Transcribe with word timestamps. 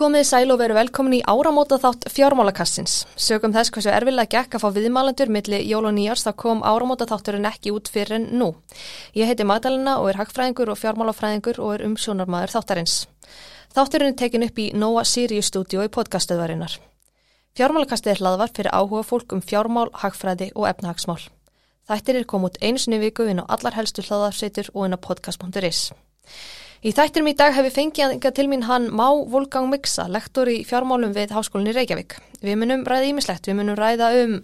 Komið 0.00 0.22
sæl 0.24 0.48
og 0.48 0.56
veru 0.56 0.72
velkomin 0.72 1.18
í 1.18 1.24
áramóta 1.28 1.76
þátt 1.76 2.06
fjármálakassins. 2.08 3.02
Sögum 3.20 3.52
þess 3.52 3.68
hversu 3.74 3.90
erfilega 3.92 4.30
gekk 4.32 4.54
að 4.56 4.62
fá 4.62 4.70
viðmálandur 4.72 5.28
milli 5.28 5.58
jól 5.68 5.82
og 5.90 5.92
nýjars 5.92 6.22
þá 6.24 6.30
kom 6.40 6.62
áramóta 6.64 7.04
þátturinn 7.10 7.44
ekki 7.50 7.74
út 7.76 7.90
fyrir 7.92 8.16
en 8.16 8.24
nú. 8.40 8.48
Ég 9.12 9.28
heiti 9.28 9.44
Magdalena 9.44 9.98
og 10.00 10.08
er 10.08 10.16
hagfræðingur 10.22 10.72
og 10.72 10.78
fjármálafræðingur 10.80 11.60
og 11.60 11.74
er 11.74 11.84
umsjónarmadur 11.84 12.54
þáttarins. 12.54 12.94
Þátturinn 13.76 14.14
er 14.14 14.16
tekin 14.22 14.46
upp 14.46 14.62
í 14.64 14.70
Nóa 14.72 15.04
Sirius 15.04 15.52
stúdíu 15.52 15.84
í 15.84 15.92
podcastuðvarinnar. 15.92 16.78
Fjármálakastið 17.60 18.14
er 18.14 18.22
hlaðvar 18.24 18.54
fyrir 18.56 18.72
áhuga 18.72 19.04
fólk 19.04 19.36
um 19.36 19.44
fjármál, 19.44 19.90
hagfræði 19.92 20.48
og 20.54 20.64
efnahagsmál. 20.70 21.20
Þættir 21.92 22.22
er 22.22 22.30
komið 22.32 22.56
einu 22.64 22.80
sinni 22.80 23.04
viku 23.04 23.28
inn 23.28 23.44
á 23.44 23.52
allar 23.52 23.76
helstu 23.76 24.00
hlaðarsveitur 24.08 24.72
og 24.72 24.88
inn 24.88 24.96
á 24.96 24.98
podcast.is. 25.04 25.90
Í 26.80 26.94
þættinum 26.96 27.26
í 27.28 27.34
dag 27.36 27.52
hefur 27.52 27.74
fengið 27.74 28.22
til 28.32 28.46
mín 28.48 28.62
hann 28.64 28.86
Má 28.96 29.10
Volgang 29.28 29.66
Miksa, 29.68 30.06
lektor 30.08 30.48
í 30.48 30.62
fjármálum 30.64 31.10
við 31.12 31.34
Háskólinni 31.36 31.74
Reykjavík. 31.76 32.14
Við 32.40 32.56
munum 32.56 32.86
ræða 32.88 33.10
ímislegt, 33.10 33.50
við 33.50 33.58
munum 33.58 33.76
ræða 33.76 34.08
um 34.22 34.38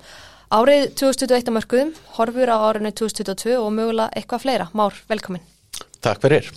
árið 0.52 0.84
2021 1.00 1.54
mörgum, 1.56 1.94
horfur 2.18 2.52
á 2.52 2.56
árinu 2.60 2.92
2022 2.92 3.56
og 3.56 3.72
mögulega 3.78 4.12
eitthvað 4.12 4.44
fleira. 4.44 4.68
Már, 4.76 5.00
velkomin. 5.08 5.46
Takk 6.04 6.20
fyrir. 6.26 6.52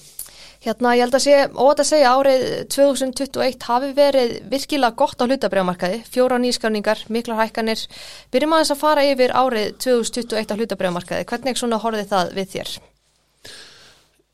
Hérna, 0.67 0.97
ég 0.99 1.05
held 1.05 1.15
að 1.15 1.25
sé, 1.29 1.39
ótt 1.47 1.85
að 1.85 1.91
segja, 1.93 2.11
árið 2.11 2.45
2021 2.75 3.63
hafi 3.71 3.95
verið 3.95 4.35
virkilega 4.51 4.99
gott 4.99 5.23
á 5.23 5.31
hlutabrjámarkaði, 5.31 6.03
fjóra 6.11 6.43
nýskjáningar, 6.43 7.07
miklar 7.07 7.39
hækkanir. 7.45 7.87
Byrjum 8.35 8.59
aðeins 8.59 8.75
að 8.75 8.83
fara 8.83 9.07
yfir 9.07 9.31
árið 9.31 9.71
2021 9.87 10.51
á 10.51 10.59
hlutabrjámarkaði. 10.59 11.31
Hvernig 11.31 11.63
svona 11.63 11.79
horfið 11.79 12.11
það 12.11 12.35
við 12.35 12.55
þér? 12.57 12.79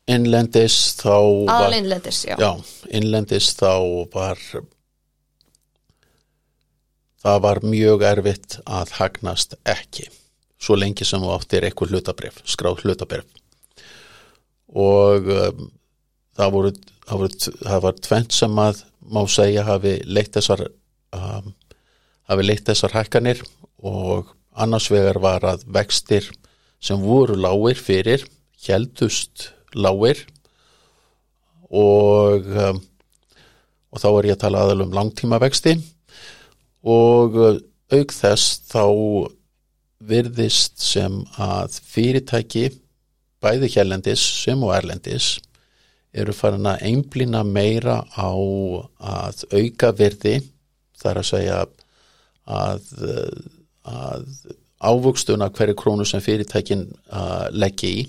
Innlendis 0.06 0.76
þá 1.00 1.16
var... 1.48 1.72
Innlendis, 1.74 2.22
já. 2.28 2.36
Já, 2.38 2.50
innlendis 2.94 3.50
þá 3.58 3.72
var... 4.12 4.42
Það 7.26 7.40
var 7.42 7.60
mjög 7.66 8.04
erfitt 8.06 8.58
að 8.70 8.92
hagnast 9.00 9.56
ekki. 9.66 10.06
Svo 10.62 10.76
lengi 10.78 11.04
sem 11.04 11.22
þú 11.22 11.32
áttir 11.34 11.66
eitthvað 11.66 11.96
hlutabref, 11.96 12.38
skráð 12.46 12.84
hlutabref. 12.84 13.26
Og 14.70 15.26
um, 15.26 15.66
það, 16.38 16.52
voru, 16.54 16.72
það, 17.02 17.18
voru, 17.24 17.40
það 17.56 17.82
var 17.88 17.98
tvent 18.06 18.36
sem 18.36 18.62
að 18.62 18.84
má 19.10 19.20
segja 19.30 19.66
hafi 19.66 19.96
leitt 20.06 20.38
þessar, 20.38 20.62
um, 21.18 21.50
hafi 22.30 22.46
leitt 22.46 22.64
þessar 22.70 22.94
hækkanir 22.94 23.42
og 23.82 24.30
annars 24.54 24.86
vegar 24.94 25.18
var 25.22 25.50
að 25.50 25.66
vextir 25.66 26.30
sem 26.78 27.02
voru 27.02 27.34
lágir 27.38 27.82
fyrir 27.82 28.26
heldust 28.68 29.50
lágir. 29.76 30.24
Og, 31.66 32.46
um, 32.46 32.80
og 33.90 34.02
þá 34.02 34.08
er 34.10 34.28
ég 34.30 34.36
að 34.36 34.42
tala 34.44 34.62
aðal 34.64 34.84
um 34.84 34.94
langtíma 34.94 35.40
vexti 35.42 35.74
og 36.86 37.38
uh, 37.40 37.56
auk 37.90 38.14
þess 38.14 38.60
þá 38.70 38.84
virðist 40.06 40.78
sem 40.84 41.18
að 41.42 41.80
fyrirtæki 41.90 42.68
bæði 43.42 43.70
hérlendis 43.74 44.22
sem 44.44 44.62
og 44.62 44.74
erlendis 44.76 45.36
eru 46.16 46.34
farin 46.36 46.68
að 46.70 46.84
einblina 46.88 47.42
meira 47.44 47.98
á 48.16 48.30
að 48.30 49.42
auka 49.52 49.90
virði 49.96 50.38
þar 50.96 51.20
að 51.20 51.28
segja 51.28 51.58
að, 52.46 52.86
að 53.84 54.28
ávöxtuna 54.80 55.50
hverju 55.52 55.76
krónu 55.78 56.06
sem 56.08 56.22
fyrirtækin 56.24 56.86
uh, 57.10 57.48
leggja 57.52 57.90
í 57.90 58.06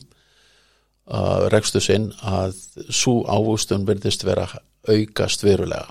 uh, 1.07 1.47
rekstu 1.53 1.81
sinn 1.83 2.11
að 2.21 2.55
svo 2.89 3.21
ávústun 3.27 3.87
verðist 3.87 4.25
vera 4.27 4.47
aukast 4.87 5.43
verulega. 5.43 5.89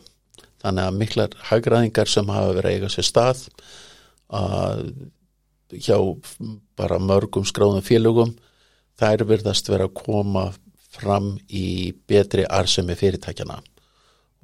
Þannig 0.64 0.88
að 0.88 0.98
miklar 1.00 1.36
hagraðingar 1.50 2.10
sem 2.10 2.32
hafa 2.32 2.56
verið 2.56 2.76
eiga 2.78 2.90
sér 2.92 3.06
stað 3.06 3.44
uh, 4.34 4.82
hjá 5.72 5.98
bara 6.78 6.98
mörgum 7.02 7.46
skráðum 7.46 7.84
félögum 7.84 8.34
þær 9.00 9.26
verðast 9.28 9.68
vera 9.68 9.88
að 9.88 9.96
koma 9.98 10.48
fram 10.96 11.34
í 11.52 11.92
betri 12.08 12.46
arsemi 12.48 12.96
fyrirtækjana 12.96 13.58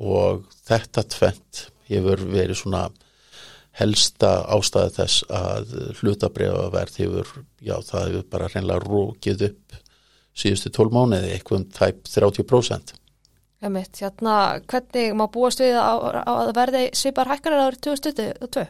og 0.03 0.45
þetta 0.67 1.05
tvent 1.15 1.63
hefur 1.89 2.25
verið 2.33 2.59
svona 2.61 2.87
helsta 3.79 4.33
ástæði 4.53 4.93
þess 4.99 5.25
að 5.33 5.71
hlutabriðaverð 6.01 6.99
hefur, 7.01 7.31
já 7.65 7.77
það 7.87 8.09
hefur 8.09 8.27
bara 8.35 8.51
reynlega 8.53 8.85
rókið 8.85 9.47
upp 9.49 9.79
síðustu 10.37 10.73
tól 10.73 10.91
mánuði, 10.93 11.33
eitthvað 11.37 11.61
um 11.61 11.67
tæp 11.77 12.05
30%. 12.09 12.95
Emitt, 13.63 14.01
hérna, 14.03 14.37
hvernig 14.67 15.13
má 15.15 15.29
búast 15.31 15.61
við 15.63 15.77
að, 15.79 16.23
að 16.27 16.55
verði 16.57 16.87
svipar 16.99 17.31
hækkanar 17.31 17.69
árið 17.69 17.85
2022? 17.87 18.65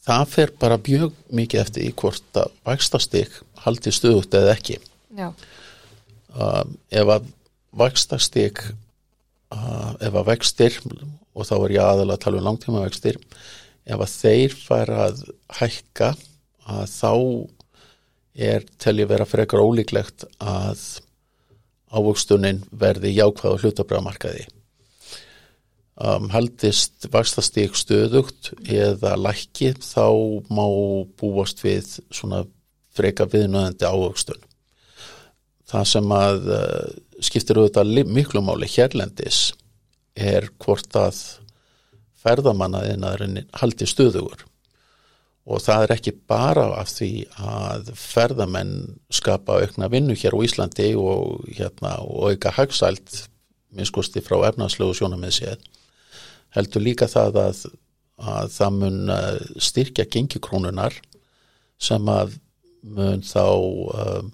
Það 0.00 0.22
fer 0.32 0.52
bara 0.62 0.78
mjög 0.80 1.18
mikið 1.36 1.60
eftir 1.60 1.84
í 1.84 1.90
hvort 2.00 2.38
að 2.40 2.54
vægstastík 2.64 3.36
haldi 3.66 3.92
stöðut 3.92 4.32
eða 4.38 4.54
ekki. 4.54 4.78
Já. 5.18 5.28
Uh, 6.32 6.64
ef 6.88 7.12
að 7.18 7.28
vægstastík, 7.82 8.62
uh, 9.52 9.92
ef 10.00 10.16
að 10.16 10.28
vextir, 10.30 10.80
og 11.36 11.46
þá 11.46 11.54
er 11.58 11.76
ég 11.76 11.84
aðalega 11.84 12.16
að 12.16 12.24
tala 12.24 12.40
um 12.40 12.48
langtíma 12.48 12.84
vextir, 12.86 13.20
ef 13.84 14.00
að 14.00 14.16
þeir 14.16 14.56
fara 14.56 15.02
að 15.10 15.24
hækka, 15.60 16.14
að 16.70 16.84
þá 16.94 17.12
er 18.40 18.64
ég 18.88 19.08
vera 19.10 19.28
frekar 19.28 19.60
ólíklegt 19.60 20.24
að 20.40 20.80
ávöxtunin 21.90 22.62
verði 22.70 23.12
jákvæð 23.16 23.56
á 23.56 23.60
hlutabræðamarkaði. 23.60 24.46
Um, 26.00 26.30
haldist 26.32 27.10
vakstastík 27.12 27.74
stöðugt 27.76 28.54
eða 28.64 29.18
lækki 29.20 29.74
þá 29.84 30.06
má 30.48 30.64
búast 31.20 31.60
við 31.60 31.98
svona 32.08 32.46
freka 32.96 33.26
viðnöðandi 33.28 33.84
ávöxtun. 33.84 34.40
Það 35.68 35.88
sem 35.92 36.14
að 36.16 36.48
uh, 36.56 36.86
skiptir 37.20 37.60
auðvitað 37.60 38.08
miklu 38.08 38.40
máli 38.42 38.70
hérlendis 38.70 39.50
er 40.16 40.48
hvort 40.62 40.96
að 40.96 41.20
ferðamannaðinaðurinn 42.24 43.44
haldi 43.60 43.88
stöðugur 43.88 44.46
og 45.50 45.62
það 45.64 45.84
er 45.84 45.92
ekki 45.96 46.12
bara 46.30 46.68
af 46.78 46.92
því 46.94 47.10
að 47.42 47.90
ferðamenn 47.98 48.74
skapa 49.12 49.58
aukna 49.58 49.88
vinnu 49.90 50.14
hér 50.18 50.36
á 50.36 50.44
Íslandi 50.46 50.92
og, 50.98 51.42
hérna, 51.50 51.96
og 52.06 52.30
auka 52.30 52.52
hagsælt 52.54 53.24
minnskosti 53.74 54.22
frá 54.22 54.38
efnarslegu 54.48 54.94
sjónamið 54.98 55.36
séð 55.40 55.64
heldur 56.54 56.84
líka 56.84 57.08
það 57.10 57.40
að, 57.44 57.64
að 58.18 58.52
það 58.56 58.76
mun 58.78 59.00
uh, 59.14 59.40
styrkja 59.62 60.06
gengikrónunar 60.10 60.96
sem 61.80 62.10
að 62.10 62.36
mun 62.82 63.24
þá 63.26 63.44
um, 63.46 64.30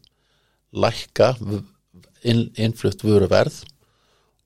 lækka 0.77 1.33
inn, 2.27 2.48
innflutt 2.56 3.04
vöruverð 3.04 3.62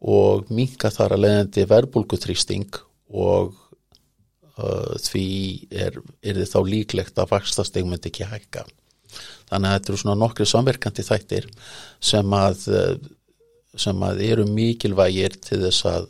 og 0.01 0.49
minka 0.55 0.91
þar 0.93 1.17
að 1.17 1.25
leiðandi 1.27 1.67
verbulgutrýsting 1.69 2.79
og 3.11 3.57
því 5.05 5.29
er, 5.71 5.97
er 6.23 6.41
þið 6.41 6.53
þá 6.53 6.61
líklegt 6.69 7.19
að 7.21 7.33
vakstasteg 7.35 7.89
myndi 7.89 8.11
ekki 8.11 8.29
hækka. 8.31 8.67
Þannig 9.51 9.67
að 9.67 9.75
þetta 9.75 9.91
eru 9.91 10.01
svona 10.03 10.21
nokkri 10.21 10.47
samverkandi 10.47 11.05
þættir 11.07 11.49
sem 12.11 12.37
að, 12.37 12.65
uh, 12.71 12.95
sem 13.79 14.07
að 14.07 14.23
eru 14.29 14.47
mikilvægir 14.51 15.37
til 15.43 15.61
þess 15.65 15.89
að 15.91 16.09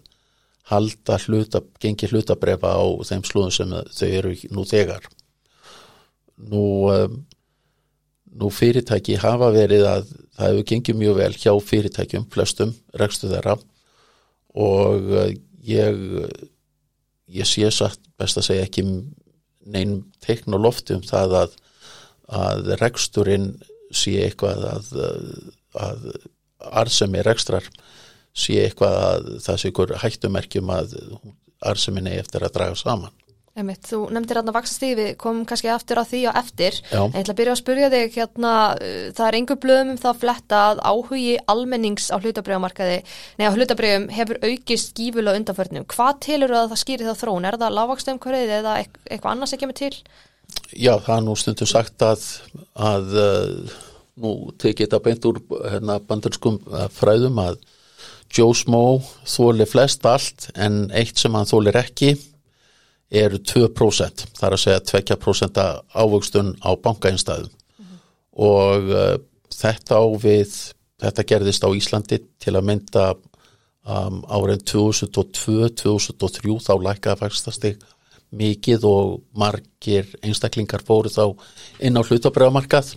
halda 0.71 1.17
hluta, 1.25 1.63
gengi 1.83 2.11
hlutabrefa 2.11 2.77
á 2.77 2.85
þeim 3.09 3.25
slúðum 3.27 3.55
sem 3.55 3.73
þau 3.73 4.07
eru 4.07 4.35
nú 4.55 4.67
þegar. 4.69 5.09
Nú, 6.51 6.65
um, 6.93 7.19
nú 8.41 8.53
fyrirtæki 8.55 9.19
hafa 9.21 9.51
verið 9.55 9.89
að 9.89 10.07
það 10.37 10.47
hefur 10.47 10.69
gengið 10.71 11.01
mjög 11.01 11.19
vel 11.19 11.33
hjá 11.41 11.53
fyrirtækjum, 11.73 12.31
flestum, 12.33 12.77
rekstu 13.01 13.33
þeirra 13.33 13.59
og 14.61 15.13
uh, 15.17 15.29
ég 15.67 16.01
ég 17.31 17.49
sé 17.49 17.71
satt 17.75 18.01
best 18.21 18.41
að 18.41 18.49
segja 18.51 18.67
ekki 18.67 18.85
neinn 19.71 20.01
teikn 20.25 20.57
og 20.57 20.65
lofti 20.67 20.97
um 20.97 21.05
það 21.07 21.37
að, 21.45 21.57
að 22.41 22.73
reksturinn 22.81 23.53
sé 23.91 24.17
eitthvað 24.25 24.67
að, 24.71 24.91
að 25.79 26.05
arsemi 26.83 27.23
rekstrar 27.27 27.67
sé 28.37 28.61
eitthvað 28.65 28.99
að 29.05 29.31
það 29.45 29.61
sé 29.61 29.73
ykkur 29.73 29.97
hættumerkjum 30.03 30.73
að 30.75 30.95
arseminni 31.71 32.15
eftir 32.19 32.45
að 32.47 32.55
draga 32.57 32.79
saman. 32.79 33.15
Einmitt, 33.61 33.83
þú 33.87 33.99
nefndir 34.15 34.41
hérna 34.41 34.55
vaksastífi, 34.57 34.95
við 34.99 35.11
komum 35.21 35.45
kannski 35.49 35.71
aftur 35.73 36.01
á 36.01 36.05
því 36.09 36.21
og 36.31 36.39
eftir, 36.41 36.79
Já. 36.89 37.03
en 37.03 37.13
ég 37.15 37.21
ætla 37.23 37.35
að 37.35 37.41
byrja 37.41 37.55
að 37.55 37.61
spurja 37.61 37.91
þig 37.93 38.17
hérna, 38.17 38.55
það 39.19 39.27
er 39.27 39.39
einhver 39.39 39.61
blöðum 39.61 39.93
um 39.93 40.01
það 40.01 40.11
að 40.13 40.23
fletta 40.25 40.63
að 40.71 40.83
áhugi 40.91 41.35
almennings 41.55 42.09
á 42.09 42.17
hlutabriðamarkaði, 42.17 42.97
neða 43.41 43.53
hlutabriðum 43.59 44.09
hefur 44.17 44.41
aukist 44.47 44.95
gífulega 44.97 45.43
undanförnum. 45.43 45.87
Hvað 45.91 46.19
tilur 46.27 46.57
að 46.57 46.73
það 46.73 46.83
skýri 46.85 47.09
þá 47.09 47.23
þrón? 47.25 47.49
Er 47.51 47.61
það 47.61 47.77
lágvakstumkvörðið 47.77 48.57
eða 48.61 48.75
eitthvað 48.81 49.31
annars 49.35 49.57
ekki 49.57 49.71
með 49.71 49.81
til? 49.85 49.93
Já, 50.75 50.95
það 51.03 51.15
er 51.17 51.27
nú 51.27 51.37
stundum 51.39 51.69
sagt 51.69 52.05
að, 52.07 52.25
að 52.79 53.19
uh, 53.19 53.77
nú 54.23 54.33
tekið 54.61 54.87
þetta 54.87 55.03
beint 55.05 55.29
úr 55.29 55.43
hérna, 55.67 55.99
bandarskum 56.07 56.59
uh, 56.71 56.87
fræðum 56.95 57.39
að 57.43 57.61
Joe 58.31 58.55
Smo 58.55 59.01
þóli 59.27 59.67
flest 59.67 60.07
allt 60.07 60.51
en 60.55 60.85
eitt 60.95 61.19
sem 61.19 61.35
hann 61.35 61.49
þólir 61.51 61.81
ekki 61.81 62.15
eru 63.11 63.41
2% 63.43 64.27
þar 64.39 64.55
að 64.55 64.63
segja 64.65 64.83
2% 65.17 65.65
ávöxtun 65.99 66.53
á 66.63 66.71
bankainstæðum 66.79 67.51
og 68.41 68.93
uh, 68.95 69.17
þetta 69.51 69.99
á 69.99 70.05
við 70.23 70.53
þetta 71.01 71.27
gerðist 71.27 71.67
á 71.67 71.71
Íslandi 71.75 72.21
til 72.41 72.55
að 72.55 72.67
mynda 72.69 73.07
um, 73.15 74.21
árið 74.31 74.63
2002-2003 74.73 76.59
þá 76.63 76.73
lækkaði 76.87 77.21
fagstastig 77.25 77.81
mikið 78.31 78.87
og 78.87 79.17
margir 79.35 80.07
einstaklingar 80.23 80.85
fóru 80.87 81.11
þá 81.11 81.35
inn 81.83 81.99
á 81.99 82.03
hlutabröðamarkað 82.07 82.95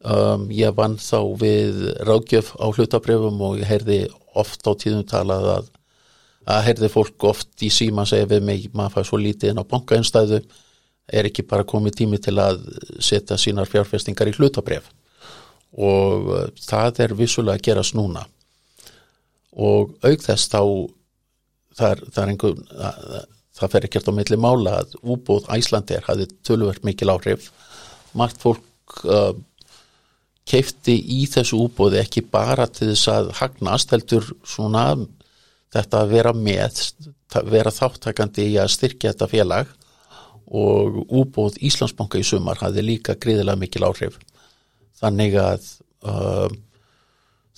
um, 0.00 0.46
ég 0.48 0.72
vann 0.76 0.96
þá 0.96 1.20
við 1.36 1.82
ráðgjöf 2.08 2.54
á 2.56 2.66
hlutabröðum 2.72 3.42
og 3.44 3.58
ég 3.60 3.68
heyrði 3.68 4.00
oft 4.36 4.64
á 4.64 4.72
tíðum 4.72 5.04
talað 5.08 5.50
að 5.58 5.72
að 6.46 6.62
heyrði 6.68 6.90
fólk 6.92 7.26
oft 7.26 7.64
í 7.66 7.70
síma 7.74 8.06
segja 8.06 8.28
við 8.30 8.44
mig, 8.46 8.68
maður 8.74 8.96
fæði 8.96 9.08
svo 9.10 9.20
lítið 9.22 9.52
inn 9.52 9.62
á 9.62 9.70
bankainstæðu. 9.70 10.40
Er 11.06 11.28
ekki 11.28 11.46
bara 11.46 11.66
komið 11.66 12.00
tími 12.00 12.18
til 12.22 12.36
að 12.42 12.62
setja 13.02 13.38
sínar 13.38 13.68
fjárfestingar 13.70 14.30
í 14.30 14.34
hlutabref 14.34 14.88
og 15.76 16.30
uh, 16.32 16.44
það 16.62 17.00
er 17.04 17.14
vissulega 17.18 17.58
að 17.58 17.66
gerast 17.68 17.96
núna. 17.98 18.22
Og 19.56 19.92
auk 20.04 20.22
þess 20.24 20.48
þá 20.52 20.60
það 21.76 22.04
það 22.06 22.22
er 22.22 22.32
einhver 22.32 22.54
það, 23.56 23.68
fer 23.72 23.86
ekkert 23.88 24.08
á 24.08 24.12
milli 24.16 24.38
mála 24.40 24.78
að 24.82 24.96
úbúð 25.02 25.50
Æslandir 25.52 26.06
hafði 26.06 26.30
tölvert 26.46 26.86
mikil 26.86 27.12
áhrif. 27.12 27.50
Margt 28.16 28.40
fólk 28.42 28.98
uh, 29.04 29.34
keifti 30.48 30.96
í 30.96 31.24
þessu 31.30 31.58
úbúði 31.66 32.00
ekki 32.02 32.24
bara 32.30 32.68
til 32.70 32.92
þess 32.92 33.12
að 33.12 33.30
hagnast 33.40 33.92
heldur 33.94 34.28
svona 34.46 34.88
þetta 35.74 36.02
að 36.02 36.12
vera 36.14 36.32
með, 36.36 36.78
vera 37.50 37.72
þáttakandi 37.74 38.50
í 38.52 38.58
að 38.60 38.72
styrkja 38.76 39.12
þetta 39.12 39.30
félag 39.32 39.72
og 40.46 41.00
úbúð 41.10 41.58
Íslandsbanka 41.66 42.20
í 42.20 42.26
sumar 42.26 42.60
hafði 42.60 42.84
líka 42.86 43.16
gríðilega 43.18 43.58
mikil 43.58 43.86
áhrif. 43.88 44.20
Þannig 45.00 45.34
að 45.42 45.66
uh, 46.06 46.46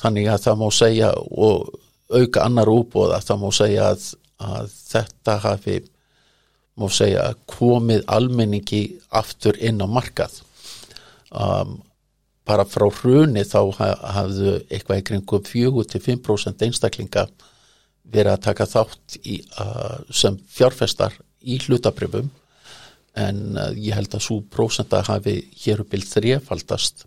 þannig 0.01 0.31
að 0.33 0.43
það 0.47 0.59
má 0.63 0.69
segja 0.75 1.13
og 1.19 1.69
auka 2.09 2.47
annar 2.47 2.71
úbúð 2.73 3.13
að 3.17 3.29
það 3.29 3.43
má 3.43 3.49
segja 3.59 3.91
að, 3.93 4.07
að 4.41 4.71
þetta 4.89 5.37
hafi 5.45 5.79
má 6.79 6.87
segja 6.95 7.27
komið 7.51 8.07
almenningi 8.07 8.83
aftur 9.21 9.59
inn 9.61 9.83
á 9.83 9.87
markað. 9.91 10.41
Um, 11.29 11.81
bara 12.49 12.65
frá 12.65 12.87
hruni 12.89 13.43
þá 13.45 13.61
hafðu 13.77 14.55
eitthvað 14.71 15.03
í 15.03 15.07
kringum 15.11 15.45
4-5% 15.45 16.65
einstaklinga 16.65 17.27
verið 18.09 18.33
að 18.35 18.45
taka 18.49 18.67
þátt 18.69 19.19
í, 19.23 19.39
uh, 19.61 19.99
sem 20.11 20.39
fjárfestar 20.49 21.17
í 21.45 21.59
hlutabrifum 21.65 22.31
en 23.19 23.43
uh, 23.59 23.71
ég 23.77 23.97
held 23.97 24.15
að 24.17 24.25
svo 24.25 24.41
prósenda 24.49 25.03
hafi 25.07 25.41
hér 25.63 25.85
uppil 25.85 26.03
þrjefaldast 26.07 27.07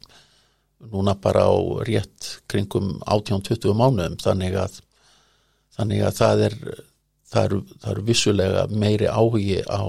núna 0.92 1.16
bara 1.22 1.46
á 1.46 1.56
rétt 1.86 2.38
kringum 2.50 2.96
18-20 3.06 3.76
mánuðum. 3.78 4.16
Þannig 4.22 4.56
að, 4.58 4.80
þannig 5.78 6.06
að 6.08 6.16
það 6.18 6.46
er 6.48 6.56
það 7.32 7.46
eru, 7.48 7.62
eru 7.92 8.06
vissulega 8.08 8.66
meiri 8.70 9.08
áhugi 9.08 9.62
á, 9.64 9.84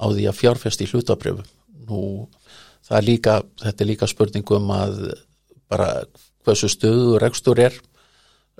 á 0.00 0.04
því 0.10 0.26
að 0.28 0.38
fjárfesti 0.40 0.86
í 0.86 0.90
hlutabrifum 0.92 1.48
nú 1.88 2.02
það 2.86 2.96
er 2.98 3.06
líka, 3.06 3.36
þetta 3.62 3.84
er 3.84 3.90
líka 3.90 4.08
spurningum 4.10 4.72
að 4.74 4.98
bara 5.70 5.88
hversu 6.44 6.70
stöðu 6.72 7.18
rekstur 7.22 7.60
er 7.62 7.76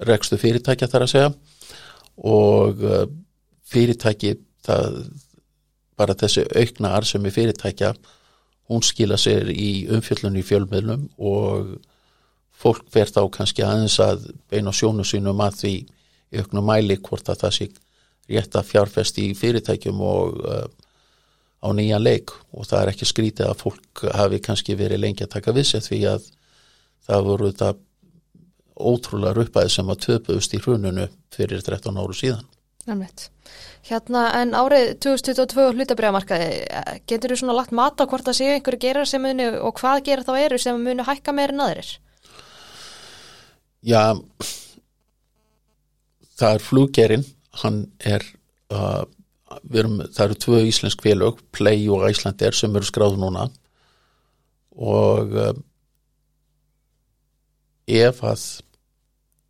rekstu 0.08 0.38
fyrirtækja 0.40 0.88
þar 0.90 1.06
að 1.06 1.12
segja. 1.14 1.32
Og 2.30 2.84
uh, 2.84 3.04
fyrirtæki 3.70 4.34
það, 4.66 5.02
bara 5.98 6.16
þessi 6.18 6.46
aukna 6.56 6.94
arsemi 6.98 7.32
fyrirtækja 7.34 7.94
hún 8.70 8.84
skila 8.86 9.18
sér 9.18 9.50
í 9.50 9.86
umfjöllunni 9.90 10.44
í 10.44 10.46
fjölmiðlum 10.46 11.08
og 11.18 11.72
fólk 12.60 12.84
verð 12.94 13.16
þá 13.16 13.22
kannski 13.34 13.64
aðeins 13.66 13.96
að 14.04 14.28
beina 14.52 14.72
sjónu 14.74 15.06
sínum 15.06 15.40
að 15.42 15.56
því 15.62 15.74
auknu 16.38 16.62
mæli 16.62 16.98
hvort 17.02 17.32
að 17.32 17.40
það 17.42 17.56
sé 17.56 17.68
rétt 18.30 18.54
að 18.54 18.68
fjárfest 18.68 19.18
í 19.18 19.30
fyrirtækjum 19.34 20.02
og 20.06 20.38
uh, 20.44 20.66
á 21.60 21.68
nýja 21.76 21.98
leik. 22.00 22.30
Og 22.54 22.68
það 22.68 22.82
er 22.82 22.92
ekki 22.92 23.08
skrítið 23.08 23.48
að 23.50 23.62
fólk 23.64 24.04
hafi 24.14 24.40
kannski 24.44 24.76
verið 24.78 25.02
lengi 25.02 25.26
að 25.26 25.34
taka 25.34 25.54
vissi 25.56 25.80
því 25.82 26.00
að 26.12 26.28
það 27.08 27.26
voru 27.26 27.50
þetta 27.50 27.72
ótrúlega 28.80 29.36
ruppaði 29.36 29.74
sem 29.74 29.92
að 29.92 30.02
töpuðust 30.06 30.56
í 30.56 30.62
hrununu 30.62 31.06
fyrir 31.34 31.62
13 31.66 32.00
áru 32.00 32.16
síðan. 32.16 32.46
Nefnitt. 32.88 33.28
Hérna 33.84 34.26
en 34.40 34.52
árið 34.56 34.94
2022 35.04 35.74
hlutabriðamarkaði, 35.76 36.48
getur 37.08 37.32
þú 37.32 37.38
svona 37.40 37.56
lagt 37.56 37.74
mat 37.76 38.00
á 38.00 38.04
hvort 38.08 38.26
það 38.28 38.38
séu 38.38 38.54
einhverju 38.54 38.82
gerar 38.82 39.08
sem 39.08 39.22
muni 39.24 39.48
og 39.56 39.74
hvað 39.80 40.02
gerar 40.08 40.26
þá 40.28 40.32
eru 40.40 40.58
sem 40.60 40.80
muni 40.84 41.06
hækka 41.06 41.34
meira 41.36 41.56
en 41.56 41.64
aðrir? 41.64 41.92
Já, 43.80 44.02
það 46.36 46.56
er 46.56 46.64
fluggerinn, 46.64 47.26
hann 47.62 47.80
er, 48.04 48.26
uh, 48.72 49.04
erum, 49.72 50.00
það 50.12 50.24
eru 50.26 50.38
tvö 50.44 50.62
íslensk 50.68 51.04
félög, 51.04 51.40
Play 51.56 51.88
og 51.92 52.04
Æslander 52.08 52.56
sem 52.56 52.76
eru 52.76 52.88
skráð 52.88 53.16
núna 53.20 53.48
og 54.76 55.36
uh, 55.36 55.54
ef 57.88 58.20
að 58.24 58.44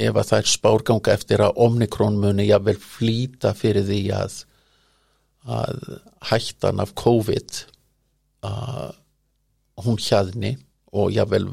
ef 0.01 0.17
að 0.17 0.31
það 0.31 0.39
er 0.39 0.53
spárganga 0.53 1.15
eftir 1.15 1.43
að 1.45 1.61
omnikrón 1.67 2.17
muni 2.23 2.49
jável 2.49 2.77
flýta 2.81 3.53
fyrir 3.57 3.87
því 3.89 4.01
að, 4.17 4.39
að 5.59 5.83
hættan 6.31 6.83
af 6.83 6.95
COVID 6.99 7.61
að 8.49 8.97
hún 9.85 10.01
hjaðni 10.01 10.55
og 10.97 11.13
jável 11.15 11.47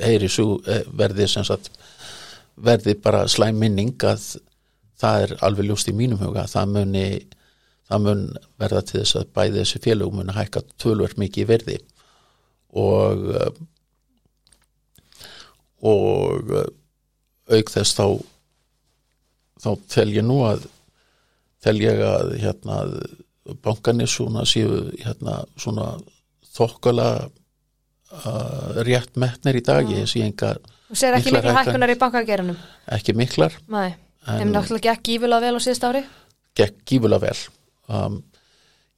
heyri 0.00 0.30
svo 0.30 0.60
eh, 0.70 0.86
verði 0.86 1.26
sem 1.30 1.46
sagt 1.46 1.70
verði 2.60 2.96
bara 3.02 3.26
slæm 3.30 3.58
minning 3.58 3.94
að 4.06 4.24
það 5.00 5.26
er 5.26 5.36
alveg 5.46 5.68
ljúst 5.68 5.90
í 5.90 5.96
mínum 5.96 6.20
huga 6.20 6.46
það 6.50 6.74
muni 6.76 7.04
það 7.90 8.04
mun 8.06 8.26
verða 8.60 8.82
til 8.86 9.00
þess 9.00 9.18
að 9.18 9.30
bæði 9.36 9.62
þessi 9.62 9.82
félög 9.82 10.14
muni 10.14 10.34
hækka 10.36 10.62
tölvert 10.78 11.18
mikið 11.18 11.42
í 11.42 11.48
verði. 11.50 11.78
Og 12.78 13.24
og 15.80 16.52
auk 17.50 17.72
þess 17.72 17.96
þá 17.98 18.06
þá 19.60 19.70
tel 19.92 20.08
ég 20.14 20.24
nú 20.26 20.40
að 20.46 20.66
tel 21.64 21.76
ég 21.82 22.00
að 22.04 22.34
hérna 22.40 22.78
bankanir 23.64 24.08
svona 24.10 24.46
séu 24.48 24.86
hérna 25.00 25.42
svona 25.60 25.92
þokkala 26.54 27.08
uh, 27.28 28.80
rétt 28.86 29.16
metnir 29.20 29.60
í 29.60 29.64
dag. 29.64 29.88
Ég 29.90 30.08
sé 30.10 30.24
engar 30.24 30.60
Þú 30.90 30.98
sér 30.98 31.18
ekki 31.18 31.34
miklu 31.36 31.54
hækkunar 31.54 31.92
í 31.92 31.98
bankagerunum? 32.00 32.56
Ekki 32.96 33.14
miklar. 33.18 33.54
Nei, 33.70 33.92
þeim 34.26 34.50
náttúrulega 34.50 34.90
gekk 34.90 35.04
gífulega 35.06 35.44
vel 35.44 35.60
á 35.60 35.60
síðust 35.62 35.86
ári? 35.86 36.02
Gekk 36.58 36.82
gífulega 36.88 37.28
vel. 37.28 37.38
Um, 37.90 38.18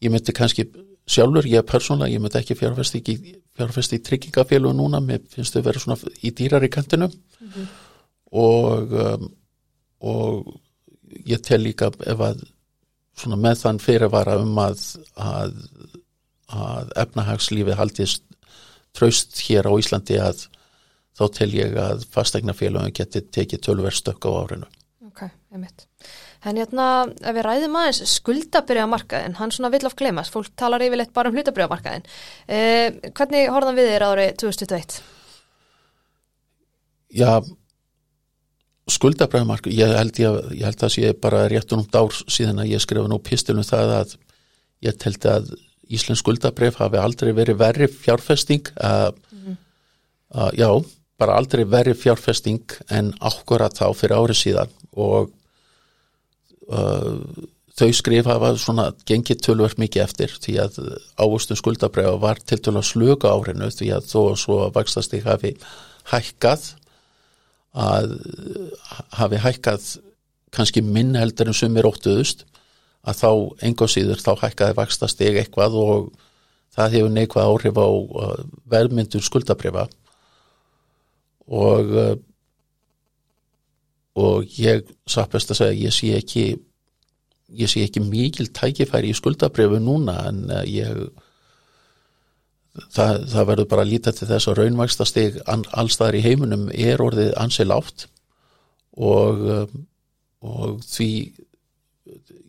Ég 0.02 0.10
myndi 0.10 0.32
kannski 0.34 0.64
sjálfur, 1.06 1.46
ég 1.46 1.62
persónulega, 1.62 2.10
ég 2.10 2.22
myndi 2.22 2.40
ekki 2.40 2.56
fjárfæst 2.58 3.92
í, 3.94 3.98
tryggingafélag 4.02 4.74
núna, 4.74 4.98
mér 4.98 5.20
finnst 5.30 5.54
þau 5.54 5.62
verið 5.68 5.84
svona 5.84 6.10
í 6.26 6.32
dýrar 6.34 6.66
í 6.66 6.70
kantinu 6.74 7.06
mm 7.06 7.52
-hmm 7.52 7.68
og 8.32 8.96
um, 8.96 9.28
og 10.02 10.56
ég 11.28 11.42
tel 11.44 11.62
líka 11.62 11.92
ef 11.92 12.24
að 12.24 12.42
svona 13.18 13.38
með 13.38 13.60
þann 13.60 13.80
fyrirvara 13.82 14.38
um 14.42 14.56
að 14.58 14.80
að, 15.20 15.54
að 16.48 16.92
efnahagslífi 17.04 17.76
haldist 17.78 18.24
traust 18.96 19.44
hér 19.46 19.68
á 19.68 19.72
Íslandi 19.78 20.18
að 20.20 20.46
þá 21.16 21.24
tel 21.36 21.50
ég 21.54 21.76
að 21.78 22.06
fastegnafélagin 22.12 22.96
geti 22.96 23.22
tekið 23.36 23.64
tölverð 23.66 23.98
stökk 23.98 24.28
á 24.28 24.30
árinu. 24.32 24.68
Ok, 25.06 25.26
einmitt. 25.52 25.86
En 26.42 26.58
hérna, 26.58 26.86
ef 27.22 27.36
við 27.36 27.44
ræðum 27.46 27.76
aðeins 27.78 28.16
skuldabriðamarkaðin, 28.16 29.36
hann 29.38 29.52
svona 29.54 29.70
vill 29.70 29.86
af 29.86 29.94
glemas, 29.98 30.30
fólk 30.32 30.50
talar 30.58 30.82
yfirleitt 30.82 31.12
bara 31.14 31.30
um 31.30 31.36
hlutabriðamarkaðin. 31.36 32.08
Eh, 32.48 32.96
hvernig 33.12 33.52
horfðan 33.52 33.78
við 33.78 33.90
þér 33.92 34.06
árið 34.08 34.32
2021? 34.42 34.96
Já, 37.12 37.30
skuldabræðumark, 38.98 39.68
ég 39.72 39.92
held 39.96 40.20
ég, 40.20 40.38
ég 40.58 40.64
held 40.68 40.86
að 40.86 40.94
sé 40.94 41.12
bara 41.18 41.46
rétt 41.50 41.72
um 41.74 41.84
ár 41.92 42.22
síðan 42.30 42.62
að 42.64 42.72
ég 42.74 42.82
skrifa 42.84 43.10
nú 43.10 43.18
pistilum 43.22 43.66
það 43.66 43.94
að 44.00 44.16
ég 44.86 45.06
held 45.06 45.28
að 45.34 45.52
Íslensk 45.92 46.22
skuldabræð 46.22 46.78
hafi 46.78 46.96
aldrei 46.96 47.34
verið 47.36 47.58
verri 47.60 47.86
fjárfesting 47.90 48.70
að, 48.80 49.18
mm 49.34 49.58
að 50.32 50.54
já, 50.56 50.68
bara 51.20 51.38
aldrei 51.38 51.64
verið 51.68 51.98
fjárfesting 52.00 52.76
en 52.90 53.12
ákvara 53.20 53.70
þá 53.72 53.86
fyrir 53.96 54.16
árið 54.16 54.38
síðan 54.40 54.72
og 54.96 55.32
uh, 56.72 57.18
þau 57.76 57.90
skrif 57.96 58.28
hafa 58.28 58.52
svona 58.60 58.90
gengið 59.08 59.42
tölvert 59.44 59.80
mikið 59.80 60.04
eftir 60.06 60.36
því 60.44 60.58
að 60.64 60.78
ávustum 61.20 61.58
skuldabræða 61.60 62.18
var 62.22 62.40
til 62.40 62.60
tölva 62.60 62.84
sluga 62.86 63.32
árinu 63.32 63.70
því 63.72 63.92
að 63.96 64.08
þó 64.08 64.20
svo 64.40 64.58
vakstast 64.74 65.16
ég 65.16 65.28
hafi 65.28 65.54
hækkað 66.12 66.72
að 67.72 68.16
hafi 69.16 69.40
hækkað 69.40 69.86
kannski 70.52 70.82
minn 70.84 71.14
heldur 71.16 71.48
en 71.48 71.56
sumir 71.56 71.88
óttuðust 71.88 72.44
að 73.02 73.22
þá 73.22 73.30
enga 73.68 73.88
síður 73.88 74.20
þá 74.22 74.32
hækkaði 74.42 74.76
vaksta 74.78 75.08
steg 75.10 75.38
eitthvað 75.40 75.78
og 75.80 76.10
það 76.76 76.98
hefur 76.98 77.14
neikvað 77.14 77.48
áhrif 77.48 77.80
á 77.80 77.88
velmyndur 78.74 79.24
skuldabrifa 79.24 79.88
og 81.48 81.96
og 84.12 84.58
ég 84.60 84.84
sappast 85.08 85.54
að 85.54 85.62
segja 85.62 85.88
ég 85.88 85.96
sé 85.96 86.12
ekki 86.18 86.44
ég 87.56 87.70
sé 87.70 87.84
ekki 87.86 88.02
mikil 88.04 88.50
tækifæri 88.52 89.12
í 89.12 89.16
skuldabrifu 89.16 89.80
núna 89.80 90.18
en 90.28 90.44
ég 90.68 91.06
það, 92.72 93.24
það 93.32 93.48
verður 93.50 93.68
bara 93.70 93.84
að 93.84 93.92
líta 93.92 94.14
til 94.16 94.28
þess 94.30 94.50
að 94.50 94.60
raunvægsta 94.60 95.06
steg 95.08 95.38
allstaðar 95.46 96.18
í 96.18 96.24
heiminum 96.24 96.68
er 96.72 97.02
orðið 97.04 97.32
ansi 97.40 97.66
látt 97.68 98.06
og, 98.96 99.42
um, 99.56 99.84
og 100.44 100.80
því 100.86 101.10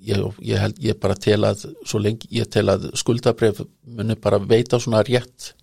ég, 0.08 0.24
ég 0.44 0.64
held 0.64 0.80
ég 0.84 1.02
bara 1.02 1.20
tel 1.20 1.42
að 1.48 1.68
lengi 2.00 2.32
ég 2.36 2.50
tel 2.52 2.68
að 2.72 2.90
skuldabref 3.00 3.64
munir 3.84 4.20
bara 4.24 4.40
veita 4.40 4.80
svona 4.80 5.04
rétt 5.08 5.54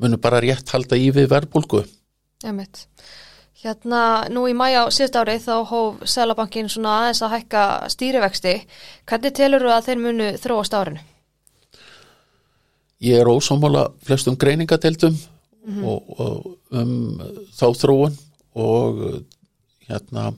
munir 0.00 0.20
bara 0.20 0.42
rétt 0.44 0.72
halda 0.74 0.98
í 1.00 1.12
við 1.14 1.30
verbulgu 1.32 1.84
Emitt 2.44 2.84
Hérna 3.56 4.28
nú 4.28 4.42
í 4.46 4.52
mæja 4.52 4.84
á 4.84 4.92
síðust 4.92 5.16
árið 5.16 5.46
þá 5.46 5.54
hóf 5.70 6.02
Sælabankin 6.12 6.68
svona 6.68 6.98
aðeins 7.00 7.22
að 7.24 7.32
hækka 7.32 7.62
stýrivexti. 7.88 8.52
Hvernig 9.08 9.32
telur 9.34 9.64
þú 9.64 9.70
að 9.72 9.86
þeir 9.86 10.02
munu 10.02 10.26
þróast 10.42 10.76
árinu? 10.76 11.00
Ég 12.98 13.20
er 13.20 13.28
ósámála 13.28 13.90
flestum 14.02 14.36
greiningadeildum 14.36 15.12
mm 15.12 15.74
-hmm. 15.74 15.84
og, 15.84 16.20
og 16.20 16.58
um 16.70 17.20
þá 17.52 17.66
þróun 17.76 18.16
og 18.54 19.22
hérna 19.88 20.34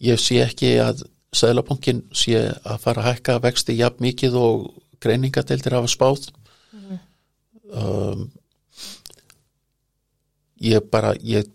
ég 0.00 0.18
sé 0.18 0.40
ekki 0.44 0.78
að 0.80 1.04
Sælabankin 1.34 2.04
sé 2.14 2.38
að 2.64 2.78
fara 2.78 3.02
að 3.02 3.08
hækka 3.08 3.38
vexti 3.42 3.74
jafn 3.74 4.04
mikið 4.04 4.36
og 4.38 4.74
greiningadeildir 5.02 5.74
hafa 5.74 5.86
spáð 5.86 6.30
mm 6.72 6.80
-hmm. 6.80 6.98
um, 7.82 8.30
ég 10.60 10.90
bara 10.90 11.14
ég 11.14 11.46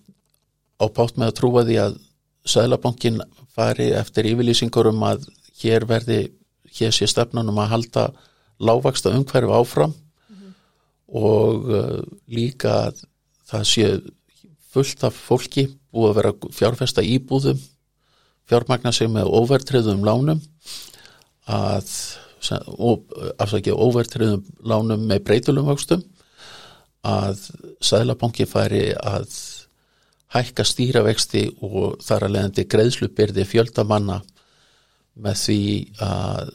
á 0.79 0.85
bátt 0.87 1.17
með 1.17 1.27
að 1.27 1.37
trúa 1.39 1.63
því 1.63 1.77
að 1.85 1.99
Sælabankin 2.45 3.21
fari 3.55 3.91
eftir 3.91 4.25
yfirlýsingur 4.25 4.87
um 4.87 5.03
að 5.03 5.27
hér 5.61 5.85
verði 5.85 6.31
hér 6.79 6.91
sé 6.91 7.07
stefnunum 7.07 7.57
að 7.57 7.71
halda 7.73 8.11
lágvaksta 8.59 9.13
umhverfi 9.15 9.53
áfram 9.55 9.93
mm 9.93 10.35
-hmm. 10.35 10.53
og 11.07 11.69
uh, 11.69 11.99
líka 12.27 12.69
að 12.87 13.03
það 13.49 13.63
sé 13.73 13.85
fullt 14.69 15.03
af 15.03 15.13
fólki 15.13 15.67
búið 15.91 16.09
að 16.09 16.15
vera 16.15 16.33
fjárfesta 16.53 17.01
íbúðum 17.01 17.59
fjármagna 18.49 18.91
sig 18.91 19.09
með 19.09 19.29
overtriðum 19.39 20.05
lánum 20.05 20.41
að 21.49 21.89
afsakið 23.37 23.75
overtriðum 23.75 24.43
lánum 24.63 25.05
með 25.09 25.23
breytulum 25.27 25.67
vöxtum 25.67 26.03
að 27.05 27.41
Sælabanki 27.83 28.45
færi 28.47 28.93
að 28.93 29.27
hækka 30.33 30.65
stýravexti 30.67 31.45
og 31.65 31.99
þar 32.05 32.27
að 32.27 32.33
leiðandi 32.35 32.65
greiðslubyrði 32.69 33.45
fjöldamanna 33.49 34.19
með 35.19 35.39
því 35.43 35.61
að 36.05 36.51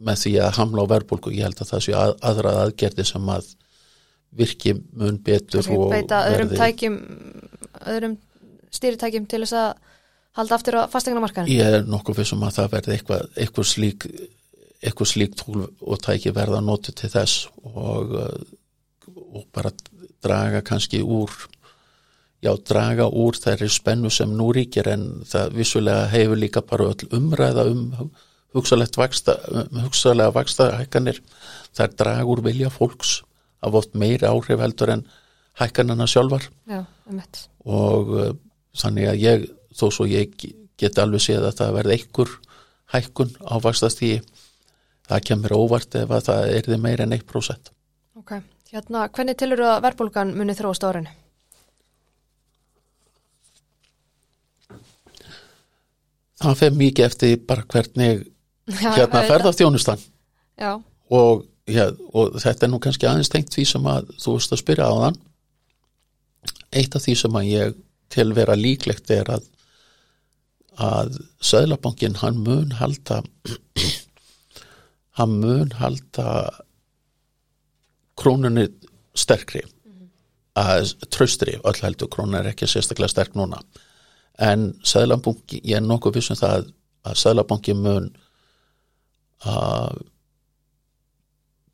með 0.00 0.22
því 0.24 0.32
að 0.44 0.56
hamla 0.58 0.86
á 0.86 0.92
verbulgu 0.94 1.34
ég 1.34 1.46
held 1.48 1.60
að 1.60 1.72
það 1.74 1.84
sé 1.86 1.94
að, 1.96 2.14
aðra 2.30 2.56
aðgerði 2.64 3.06
sem 3.08 3.30
að 3.34 3.52
virki 4.40 4.74
mun 4.96 5.20
betur 5.26 5.70
og 5.74 5.86
beita 5.92 6.24
öðrum 6.30 6.52
tækjum 6.54 6.98
öðrum 7.90 8.18
stýritækjum 8.70 9.26
til 9.30 9.42
þess 9.44 9.56
að 9.58 9.70
halda 10.38 10.56
aftur 10.56 10.78
á 10.78 10.82
fastegna 10.92 11.22
markaðin 11.24 11.50
Ég 11.52 11.78
er 11.80 11.88
nokkuð 11.90 12.20
fyrir 12.20 12.30
sem 12.30 12.44
að 12.46 12.56
það 12.58 12.74
verði 12.76 12.96
eitthvað, 12.96 13.24
eitthvað 13.42 13.70
slík 13.72 14.06
eitthvað 14.80 15.10
slík 15.12 15.36
tól 15.36 15.64
og 15.66 16.02
tæki 16.04 16.32
verða 16.34 16.62
nótu 16.64 16.94
til 16.96 17.10
þess 17.12 17.48
og, 17.66 18.14
og 19.10 19.48
bara 19.52 19.72
draga 20.22 20.62
kannski 20.64 21.02
úr 21.02 21.32
já, 22.40 22.54
draga 22.68 23.08
úr 23.08 23.36
þærri 23.36 23.68
spennu 23.72 24.10
sem 24.12 24.30
nú 24.36 24.50
ríkir 24.56 24.88
en 24.92 25.06
það 25.28 25.56
vissulega 25.58 26.08
hefur 26.14 26.40
líka 26.40 26.64
bara 26.64 26.88
öll 26.92 27.10
umræða 27.18 27.66
um 27.72 28.10
hugsalega 28.54 30.30
vaksta 30.34 30.70
hækkanir, 30.78 31.20
það 31.74 31.86
er 31.86 31.96
dragur 32.02 32.44
vilja 32.44 32.70
fólks 32.72 33.20
af 33.62 33.76
oft 33.76 33.94
meiri 33.94 34.26
áhrif 34.26 34.60
heldur 34.60 34.94
en 34.96 35.06
hækkanana 35.60 36.06
sjálfar. 36.08 36.46
Já, 36.66 36.84
og 37.66 38.14
uh, 38.16 38.30
þannig 38.76 39.10
að 39.10 39.24
ég 39.24 39.48
þó 39.76 39.88
svo 39.92 40.06
ég 40.08 40.32
get 40.80 40.98
alveg 40.98 41.22
séð 41.22 41.48
að 41.48 41.58
það 41.60 41.76
verði 41.78 41.96
einhver 41.98 42.36
hækkun 42.94 43.34
á 43.44 43.54
vakstastígi 43.62 44.20
það 45.10 45.24
kemur 45.28 45.56
óvart 45.58 45.96
ef 45.98 46.10
að 46.10 46.26
það 46.28 46.52
er 46.56 46.68
þið 46.68 46.82
meira 46.84 47.06
en 47.06 47.16
1% 47.16 47.72
Ok, 48.20 48.34
hérna, 48.72 49.06
hvernig 49.08 49.38
tilur 49.38 49.64
að 49.64 49.82
verbulgan 49.86 50.34
muni 50.36 50.56
þróast 50.58 50.84
árinu? 50.86 51.12
Það 56.40 56.56
fer 56.56 56.76
mikið 56.76 57.06
eftir 57.06 57.40
bara 57.48 57.66
hvernig 57.68 58.22
hérna 58.78 59.24
ferðast 59.28 59.60
þjónustan 59.62 60.02
og, 61.10 61.44
ja, 61.70 61.90
og 62.12 62.36
þetta 62.40 62.66
er 62.66 62.72
nú 62.72 62.80
kannski 62.82 63.08
aðeins 63.08 63.32
tengt 63.32 63.54
því 63.54 63.66
sem 63.72 63.88
að 63.90 64.10
þú 64.20 64.36
veist 64.36 64.54
að 64.54 64.62
spyrja 64.62 64.90
á 64.90 64.94
þann 65.04 65.20
eitt 66.80 66.94
af 66.94 67.04
því 67.04 67.16
sem 67.18 67.40
að 67.40 67.50
ég 67.50 67.80
til 68.10 68.28
vera 68.34 68.58
líklegt 68.58 69.10
er 69.14 69.30
að 69.36 69.48
að 70.80 71.18
Söðlabankin 71.44 72.16
hann 72.22 72.38
mun 72.44 72.72
halda 72.78 73.20
hann 75.18 75.36
mun 75.42 75.74
halda 75.76 76.28
krónunni 78.20 78.68
sterkri. 79.14 79.60
-hmm. 79.60 80.08
að 80.54 80.94
tröstri, 81.10 81.58
öll 81.64 81.80
heldur 81.82 82.08
krónun 82.08 82.34
er 82.40 82.46
ekki 82.52 82.66
sérstaklega 82.66 83.08
sterk 83.08 83.34
núna. 83.34 83.62
En 84.38 84.74
Söðlabankin, 84.84 85.60
ég 85.64 85.76
er 85.76 85.80
nokkuð 85.80 86.14
vissum 86.14 86.36
það 86.36 86.72
að 87.04 87.14
Söðlabankin 87.14 87.76
mun 87.76 88.16
að 89.46 90.02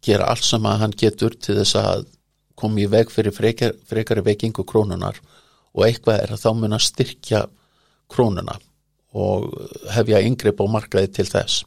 gera 0.07 0.29
allt 0.31 0.47
sem 0.47 0.67
að 0.69 0.83
hann 0.83 0.95
getur 0.99 1.35
til 1.35 1.57
þess 1.59 1.79
að 1.81 2.07
koma 2.57 2.81
í 2.81 2.87
veg 2.91 3.11
fyrir 3.13 3.35
frekar, 3.35 3.75
frekari 3.89 4.23
veikingu 4.25 4.65
krónunar 4.65 5.19
og 5.75 5.87
eitthvað 5.87 6.23
er 6.23 6.35
að 6.35 6.45
þá 6.45 6.51
mun 6.57 6.77
að 6.77 6.87
styrkja 6.87 7.43
krónuna 8.13 8.59
og 9.17 9.51
hefja 9.97 10.23
yngreip 10.25 10.61
á 10.63 10.67
markaði 10.69 11.11
til 11.19 11.27
þess. 11.29 11.65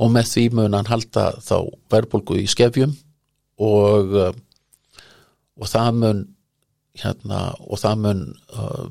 Og 0.00 0.10
með 0.12 0.30
því 0.32 0.44
mun 0.58 0.76
hann 0.76 0.88
halda 0.90 1.24
þá 1.42 1.56
verbulgu 1.92 2.38
í 2.42 2.46
skefjum 2.50 2.94
og 3.60 4.14
og 5.60 5.68
það 5.68 5.90
mun 6.00 6.20
hérna 7.00 7.40
og 7.60 7.80
það 7.80 8.04
mun 8.04 8.22
uh, 8.56 8.86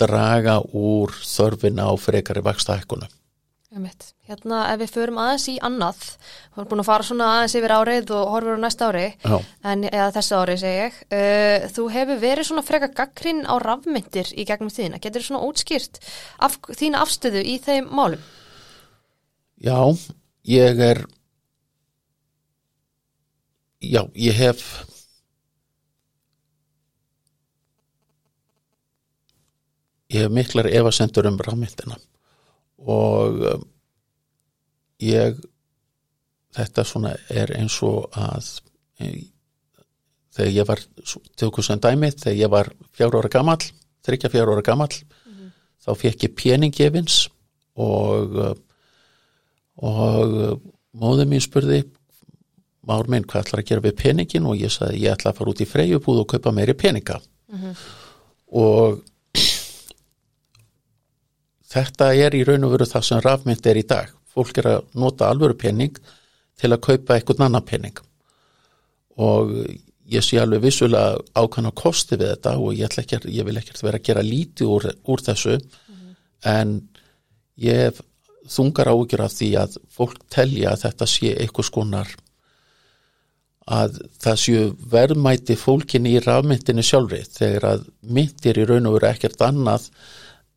draga 0.00 0.58
úr 0.76 1.14
þörfina 1.24 1.88
á 1.88 1.94
frekari 2.00 2.42
vaksta 2.44 2.76
ekkunum 2.76 3.12
Hérna 3.66 4.60
ef 4.70 4.78
við 4.78 4.92
förum 4.94 5.16
aðeins 5.18 5.44
í 5.50 5.56
annað 5.58 5.98
við 5.98 6.60
erum 6.60 6.68
búin 6.70 6.82
að 6.84 6.86
fara 6.86 7.06
svona 7.08 7.30
aðeins 7.34 7.56
yfir 7.58 7.74
árið 7.74 8.12
og 8.14 8.30
horfur 8.30 8.60
á 8.62 8.62
næsta 8.62 8.90
ári 8.92 9.08
Já. 9.10 9.34
en, 9.66 9.82
eða 9.90 10.06
þessu 10.14 10.38
ári 10.38 10.56
segi 10.60 10.78
ég 10.84 11.00
uh, 11.10 11.66
þú 11.74 11.88
hefur 11.96 12.20
verið 12.22 12.46
svona 12.46 12.64
freka 12.66 12.92
gaggrinn 12.94 13.42
á 13.42 13.58
rafmyndir 13.58 14.30
í 14.38 14.46
gegnum 14.46 14.70
þína, 14.70 15.02
getur 15.02 15.24
þú 15.24 15.32
svona 15.32 15.42
útskýrt 15.50 15.98
af, 16.38 16.56
þína 16.78 17.02
afstöðu 17.02 17.42
í 17.42 17.58
þeim 17.66 17.90
málum? 17.90 18.22
Já, 19.58 19.78
ég 20.46 20.82
er 20.92 21.02
Já, 23.82 24.06
ég 24.14 24.34
hef 24.38 24.66
ég 30.06 30.22
hef 30.22 30.36
miklar 30.38 30.70
evasendur 30.70 31.26
um 31.28 31.42
rafmyndina 31.42 31.98
og 32.86 33.42
um, 33.52 33.64
ég 35.02 35.40
þetta 36.56 36.84
svona 36.88 37.14
er 37.28 37.52
eins 37.58 37.76
og 37.84 38.06
að 38.16 38.52
þegar 40.36 40.52
ég 40.52 40.68
var 40.68 40.82
tökum 41.36 41.64
sem 41.64 41.80
dæmi, 41.80 42.12
þegar 42.16 42.38
ég 42.38 42.52
var 42.52 42.70
fjár 42.96 43.18
ára 43.18 43.32
gammal, 43.32 43.58
þryggja 44.06 44.32
fjár 44.32 44.52
ára 44.54 44.64
gammal 44.64 44.88
mm 44.88 45.32
-hmm. 45.32 45.50
þá 45.84 45.90
fekk 46.02 46.24
ég 46.28 46.36
peningefins 46.36 47.28
og 47.76 48.36
uh, 48.36 48.54
og 49.76 50.32
uh, 50.32 50.56
móður 50.96 51.28
mín 51.28 51.44
spurði 51.44 51.84
már 52.86 53.08
minn 53.10 53.26
hvað 53.26 53.46
ætlar 53.46 53.62
að 53.62 53.68
gera 53.68 53.84
við 53.84 53.98
peningin 54.00 54.46
og 54.46 54.56
ég 54.56 54.72
sagði 54.72 55.02
ég 55.02 55.12
ætla 55.12 55.32
að 55.32 55.38
fara 55.40 55.50
út 55.50 55.60
í 55.60 55.68
freyjubúð 55.68 56.22
og 56.22 56.28
kaupa 56.32 56.52
meiri 56.52 56.74
peninga 56.74 57.20
mm 57.20 57.58
-hmm. 57.58 57.74
og 58.46 59.02
þetta 61.76 62.12
er 62.26 62.36
í 62.36 62.44
raun 62.48 62.66
og 62.66 62.76
veru 62.76 62.88
það 62.90 63.08
sem 63.08 63.24
rafmynd 63.24 63.70
er 63.70 63.80
í 63.80 63.86
dag. 63.88 64.12
Fólk 64.32 64.58
er 64.60 64.70
að 64.74 64.88
nota 64.98 65.30
alvöru 65.30 65.56
penning 65.58 65.96
til 66.56 66.72
að 66.72 66.82
kaupa 66.88 67.16
eitthvað 67.16 67.46
annan 67.46 67.64
penning 67.66 67.96
og 69.16 69.52
ég 70.12 70.24
sé 70.24 70.38
alveg 70.40 70.62
vissulega 70.66 71.16
ákvæmna 71.34 71.72
kosti 71.76 72.18
við 72.20 72.34
þetta 72.34 72.52
og 72.60 72.76
ég, 72.76 72.98
ekki, 73.00 73.20
ég 73.32 73.46
vil 73.48 73.56
ekkert 73.58 73.82
vera 73.82 74.00
að 74.00 74.08
gera 74.08 74.24
lítið 74.26 74.74
úr, 74.74 74.86
úr 75.08 75.24
þessu 75.24 75.56
en 76.46 76.76
ég 77.60 77.98
þungar 78.46 78.92
ágjur 78.92 79.24
af 79.24 79.34
því 79.34 79.50
að 79.58 79.80
fólk 79.90 80.20
telja 80.32 80.74
að 80.74 80.84
þetta 80.84 81.10
sé 81.10 81.32
eitthvað 81.34 81.68
skonar 81.70 82.14
að 83.66 83.96
það 84.22 84.36
séu 84.38 84.66
verðmæti 84.92 85.56
fólkinni 85.58 86.14
í 86.14 86.22
rafmyndinni 86.22 86.84
sjálfri 86.86 87.24
þegar 87.26 87.70
að 87.72 87.86
myndir 88.14 88.60
í 88.62 88.66
raun 88.68 88.86
og 88.86 89.00
veru 89.00 89.08
ekkert 89.10 89.42
annað 89.42 89.88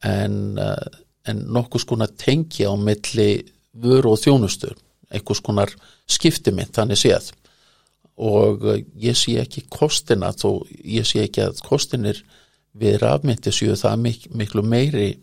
en, 0.06 0.36
uh, 0.62 1.00
en 1.30 1.46
nokkuð 1.54 1.86
skonar 1.86 2.14
tengja 2.18 2.72
á 2.72 2.76
milli 2.80 3.30
vöru 3.80 4.14
og 4.16 4.22
þjónustur 4.22 4.76
eitthvað 5.10 5.40
skonar 5.40 5.76
skiptimitt 6.10 6.76
þannig 6.76 7.00
séð. 7.02 7.32
Og 8.20 8.66
uh, 8.68 8.82
ég 9.00 9.18
sé 9.18 9.38
ekki 9.42 9.66
kostina 9.72 10.34
þó 10.36 10.66
ég 10.84 11.08
sé 11.08 11.24
ekki 11.24 11.46
að 11.46 11.62
kostinir 11.66 12.24
við 12.80 13.00
rafmyndi 13.04 13.54
séu 13.54 13.78
það 13.80 14.04
mik 14.04 14.28
miklu 14.36 14.64
meiri 14.64 15.14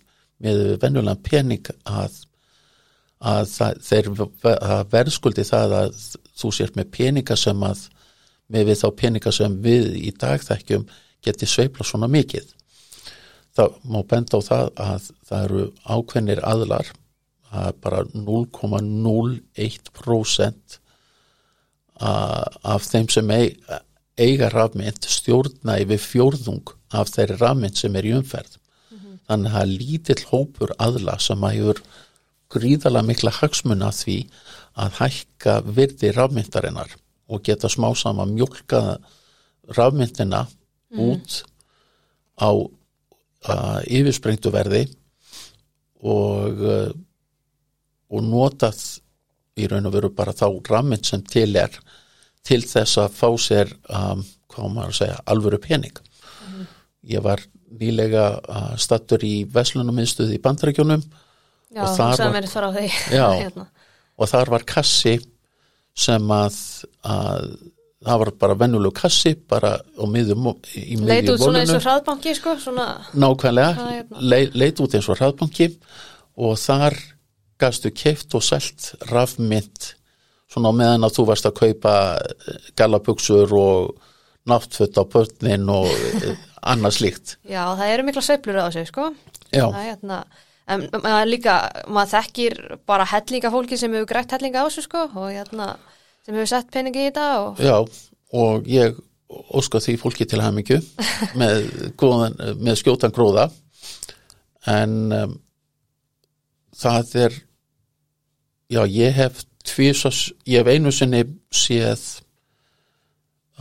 með 0.43 0.77
venjulega 0.83 1.23
pening 1.25 1.69
að 1.85 2.23
að 3.27 3.47
það, 3.49 3.79
þeir 3.81 4.09
verðskuldi 4.93 5.45
það 5.49 5.75
að 5.79 6.01
þú 6.37 6.51
sér 6.53 6.73
með 6.77 6.91
peninga 6.99 7.37
sem 7.41 7.63
að 7.65 7.87
með 8.53 8.69
við 8.69 8.81
þá 8.83 8.89
peninga 9.01 9.33
sem 9.33 9.55
við 9.65 9.87
í 9.97 10.13
dag 10.21 10.43
þekkjum 10.45 10.85
geti 11.25 11.49
sveifla 11.49 11.87
svona 11.87 12.11
mikið 12.13 12.53
það 13.57 13.69
má 13.89 14.01
benda 14.11 14.35
á 14.39 14.41
það 14.49 14.65
að 14.87 15.03
það 15.29 15.41
eru 15.47 15.63
ákveðnir 15.85 16.41
aðlar 16.45 16.87
að 17.57 17.71
bara 17.85 18.01
0,01% 18.13 20.81
af 21.97 22.83
þeim 22.91 23.09
sem 23.13 23.29
eiga 24.17 24.49
rafmynd 24.53 25.05
stjórna 25.09 25.79
yfir 25.83 26.01
fjórðung 26.03 26.67
af 26.97 27.07
þeirri 27.15 27.37
rafmynd 27.41 27.77
sem 27.79 27.97
er 27.97 28.05
í 28.09 28.13
umferð 28.17 28.53
mm 28.57 28.99
-hmm. 28.99 29.15
þannig 29.29 29.53
að 29.61 29.75
lítill 29.81 30.23
hópur 30.31 30.71
aðla 30.79 31.15
sem 31.21 31.45
að 31.45 31.57
hefur 31.59 31.79
gríðala 32.53 33.03
mikla 33.03 33.31
hagsmuna 33.41 33.91
því 33.93 34.19
að 34.77 34.91
hækka 35.01 35.55
virði 35.67 36.09
rafmyndarinnar 36.15 36.91
og 37.29 37.43
geta 37.43 37.69
smá 37.69 37.95
sama 37.97 38.25
mjölka 38.29 38.99
rafmyndina 39.77 40.47
mm. 40.47 41.01
út 41.01 41.43
á 42.39 42.51
yfirsprengtu 43.45 44.53
verði 44.55 44.87
og 46.07 46.63
uh, 46.63 46.95
og 48.07 48.23
notað 48.23 48.81
í 49.59 49.67
raun 49.71 49.89
og 49.89 49.95
veru 49.97 50.13
bara 50.15 50.35
þá 50.37 50.47
rafmynd 50.69 51.07
sem 51.09 51.23
til 51.27 51.57
er 51.59 51.75
til 52.47 52.61
þess 52.63 53.01
að 53.03 53.15
fá 53.17 53.29
sér 53.43 53.73
um, 53.91 54.23
hvað 54.53 54.75
maður 54.75 54.93
að 54.93 54.99
segja, 55.01 55.21
alvöru 55.27 55.61
pening 55.63 55.97
mm. 55.97 56.67
ég 57.13 57.25
var 57.25 57.43
nýlega 57.77 58.27
uh, 58.39 58.75
stattur 58.79 59.25
í 59.27 59.41
Veslunum 59.53 59.97
minnstuði 59.97 60.39
í 60.39 60.43
bandarækjónum 60.43 61.03
Já, 61.77 61.83
og 61.83 61.97
þar 61.99 62.21
var, 62.31 62.47
já, 63.11 63.27
hérna. 63.43 63.67
og 64.17 64.31
þar 64.31 64.53
var 64.55 64.65
kassi 64.69 65.17
sem 65.97 66.31
að, 66.33 66.55
að 67.05 67.49
það 68.05 68.23
var 68.23 68.31
bara 68.41 68.57
vennulegu 68.61 68.95
kassi 68.97 69.35
bara 69.49 69.77
á 69.81 70.05
miðjum 70.05 70.49
í 70.77 70.99
miðjum 71.01 71.09
leit 71.09 71.31
út 71.33 71.43
svona 71.43 71.63
eins 71.63 71.75
og 71.75 71.85
hraðbanki 71.85 72.35
sko 72.37 72.57
svona... 72.61 72.87
nákvæmlega, 73.17 73.91
hérna. 73.91 74.25
leit, 74.33 74.57
leit 74.57 74.83
út 74.85 74.97
eins 74.97 75.09
og 75.09 75.21
hraðbanki 75.21 75.71
og 76.37 76.59
þar 76.61 76.99
gafstu 77.61 77.93
keift 77.97 78.37
og 78.37 78.45
selt 78.45 78.91
rafmynd 79.09 79.95
svona 80.53 80.75
meðan 80.77 81.07
að 81.09 81.17
þú 81.17 81.29
varst 81.31 81.49
að 81.49 81.57
kaupa 81.63 81.95
galabugsur 82.79 83.55
og 83.57 83.95
náttfött 84.47 85.01
á 85.01 85.05
pötnin 85.11 85.67
og 85.73 85.89
annað 86.63 86.99
slíkt. 87.01 87.37
Já, 87.55 87.65
það 87.75 87.95
eru 87.95 88.07
mikla 88.07 88.23
söplur 88.23 88.61
á 88.63 88.69
sig 88.75 88.87
sko. 88.91 89.09
Já. 89.51 89.67
Það 89.67 89.83
hérna 89.89 90.21
en 90.67 90.87
líka, 91.31 91.59
maður 91.87 92.13
þekkir 92.17 92.57
bara 92.87 93.07
hellinga 93.07 93.53
fólki 93.55 93.79
sem 93.79 93.93
hefur 93.95 94.09
grætt 94.11 94.33
hellinga 94.35 94.65
á 94.67 94.69
sig 94.75 94.87
sko 94.87 95.07
og 95.07 95.29
hérna 95.31 95.77
sem 96.27 96.35
hefur 96.35 96.51
sett 96.51 96.73
peningi 96.75 97.05
í 97.05 97.09
þetta 97.09 97.27
og... 97.45 97.61
Já, 97.63 97.77
og 98.35 98.67
ég 98.67 98.97
óska 99.55 99.79
því 99.83 99.95
fólki 100.01 100.27
til 100.27 100.43
hemmingju 100.43 100.81
með, 101.41 101.69
með 102.59 102.79
skjótan 102.81 103.15
gróða. 103.15 103.47
En 104.67 104.97
um, 105.15 105.37
það 106.75 107.13
er 107.27 107.37
já, 108.75 108.83
ég 108.91 109.15
hef 109.15 109.45
tvísas, 109.67 110.33
ég 110.51 110.63
hef 110.63 110.73
einu 110.75 110.91
sinni 110.95 111.23
séð 111.55 112.03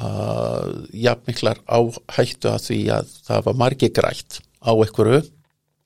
uh, 0.02 0.74
jafnmiklar 0.90 1.62
áhættu 1.70 2.50
að 2.50 2.66
því 2.70 2.80
að 2.98 3.14
það 3.30 3.46
var 3.50 3.62
margi 3.62 3.92
grætt 3.94 4.40
á 4.66 4.74
einhverju 4.74 5.22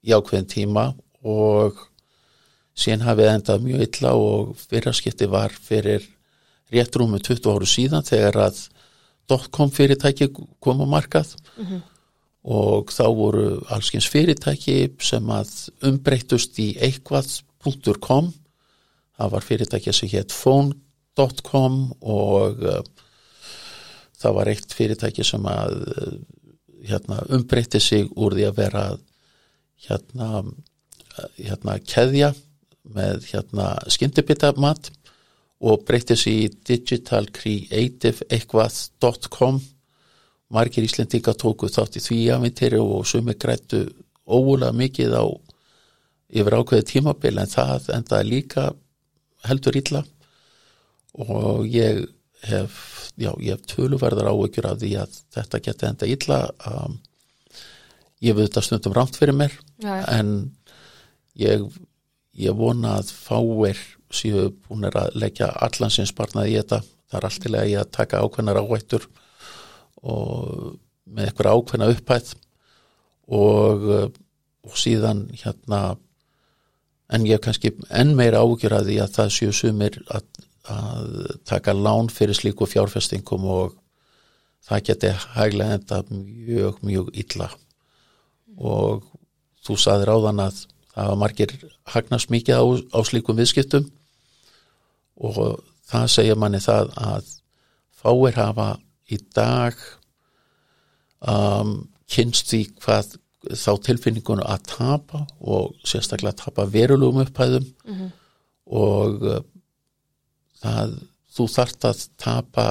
í 0.08 0.16
ákveðin 0.16 0.48
tíma 0.56 0.86
og 1.28 1.84
síðan 2.80 3.04
hafið 3.10 3.34
endað 3.34 3.68
mjög 3.68 3.86
illa 3.90 4.16
og 4.16 4.56
fyrraskipti 4.64 5.28
var 5.28 5.52
fyrir 5.52 6.08
rétt 6.74 6.96
rúmu 6.96 7.20
20 7.20 7.50
áru 7.54 7.68
síðan 7.70 8.06
þegar 8.08 8.42
að 8.50 8.60
dotcom 9.30 9.72
fyrirtæki 9.74 10.30
kom 10.64 10.84
á 10.84 10.88
markað. 10.90 11.36
Mm 11.58 11.66
-hmm. 11.66 11.82
og 12.44 12.92
þá 12.92 13.06
voru 13.16 13.48
allskyns 13.70 14.08
fyrirtæki 14.08 14.96
sem 15.02 15.26
að 15.30 15.50
umbreytust 15.84 16.60
í 16.60 16.78
eitthvað.com 16.80 18.34
það 19.20 19.32
var 19.32 19.44
fyrirtæki 19.44 19.94
sem 19.94 20.10
hétt 20.10 20.32
phone.com 20.32 21.94
og 22.00 22.64
uh, 22.64 22.82
það 24.20 24.36
var 24.38 24.48
eitt 24.48 24.74
fyrirtæki 24.74 25.24
sem 25.28 25.46
að 25.46 25.76
uh, 25.84 26.16
hérna, 26.88 27.20
umbreytti 27.30 27.80
sig 27.80 28.08
úr 28.16 28.34
því 28.38 28.48
að 28.48 28.60
vera 28.64 28.86
hérna 29.88 30.44
hérna 31.36 31.76
keðja 31.84 32.34
með 32.96 33.26
hérna 33.34 33.74
skyndibitamat 33.92 34.92
og 35.60 35.84
breytið 35.88 36.18
sér 36.22 36.34
í 36.34 36.50
digitalcreative.com 36.70 39.56
margir 40.50 40.84
íslendinga 40.88 41.34
tóku 41.38 41.66
þátt 41.70 41.98
í 42.00 42.02
því 42.04 42.20
avintýri 42.36 42.80
og 42.82 43.08
sumi 43.08 43.34
grættu 43.38 43.80
óvula 44.30 44.72
mikið 44.74 45.14
á 45.20 45.26
yfir 46.30 46.58
ákveði 46.60 46.88
tímabil 46.94 47.42
en 47.42 47.50
það 47.50 47.90
endaði 47.98 48.30
líka 48.30 48.70
heldur 49.50 49.78
illa. 49.80 50.04
Og 51.20 51.66
ég 51.70 52.06
hef, 52.46 52.74
já, 53.18 53.32
ég 53.42 53.56
hef 53.56 53.66
töluverðar 53.70 54.32
áökjur 54.32 54.70
af 54.70 54.80
því 54.82 54.94
að 55.02 55.20
þetta 55.36 55.62
geti 55.66 55.88
enda 55.90 56.10
illa. 56.10 56.40
Um, 56.70 57.00
ég 58.24 58.38
við 58.38 58.50
þetta 58.50 58.66
stundum 58.66 58.96
rámt 58.96 59.18
fyrir 59.18 59.38
mér 59.38 59.54
já, 59.80 60.02
já. 60.02 60.04
en 60.20 60.34
ég, 61.40 61.66
ég 62.38 62.58
vona 62.58 63.00
að 63.00 63.14
fáir 63.16 63.80
síðu 64.14 64.50
búin 64.66 64.88
að 64.90 65.16
leggja 65.18 65.52
allansins 65.66 66.14
barnaði 66.18 66.56
í 66.56 66.60
þetta. 66.60 66.82
Það 67.10 67.20
er 67.20 67.28
alltilega 67.30 67.70
í 67.70 67.76
að 67.80 67.92
taka 67.96 68.22
ákveðnar 68.24 68.62
áhættur 68.62 69.08
og 70.06 70.78
með 71.10 71.30
eitthvað 71.30 71.56
ákveðna 71.58 71.90
upphætt 71.94 72.36
og, 73.30 73.88
og 74.66 74.78
síðan 74.78 75.26
hérna 75.42 75.82
en 77.10 77.26
ég 77.26 77.42
kannski 77.42 77.74
enn 77.90 78.14
meira 78.18 78.44
ágjur 78.46 78.78
að 78.78 78.92
því 78.92 78.98
að 79.04 79.14
það 79.18 79.32
séu 79.36 79.56
sumir 79.56 79.98
að, 80.14 80.26
að 80.70 81.14
taka 81.50 81.74
lán 81.74 82.12
fyrir 82.14 82.38
slíku 82.38 82.70
fjárfestingum 82.70 83.48
og 83.50 83.78
það 84.70 84.86
geti 84.92 85.14
hæglega 85.36 85.80
enda 85.80 86.02
mjög 86.12 86.84
mjög 86.86 87.14
illa. 87.18 87.50
Og 88.60 89.08
þú 89.66 89.78
saðir 89.80 90.14
áðan 90.14 90.44
að 90.46 90.66
það 90.94 91.10
var 91.10 91.22
margir 91.24 91.56
hagnast 91.94 92.30
mikið 92.34 92.62
á, 92.62 92.66
á 92.94 93.00
slíkum 93.08 93.40
viðskiptum 93.40 93.88
og 95.20 95.40
það 95.90 96.12
segja 96.16 96.38
manni 96.40 96.62
það 96.64 96.94
að 96.96 97.32
fáir 98.00 98.38
hafa 98.40 98.70
í 99.10 99.20
dag 99.36 99.76
um, 101.20 101.74
kynst 102.10 102.52
því 102.52 102.62
hvað 102.80 103.16
þá 103.56 103.72
tilfinningunum 103.88 104.48
að 104.48 104.66
tapa 104.74 105.24
og 105.40 105.76
sérstaklega 105.88 106.36
að 106.36 106.42
tapa 106.44 106.66
verulegum 106.72 107.24
upphæðum 107.24 107.66
mm 107.66 107.96
-hmm. 107.96 108.12
og 108.84 109.24
uh, 109.24 109.42
það, 110.62 110.98
þú 111.36 111.48
þart 111.56 111.90
að 111.92 112.06
tapa 112.18 112.66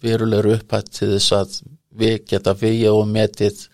verulegur 0.00 0.56
upphæð 0.56 0.90
til 0.90 1.10
þess 1.14 1.32
að 1.36 1.60
við 1.90 2.16
geta 2.32 2.54
vegið 2.54 2.96
og 2.96 3.08
metið 3.08 3.66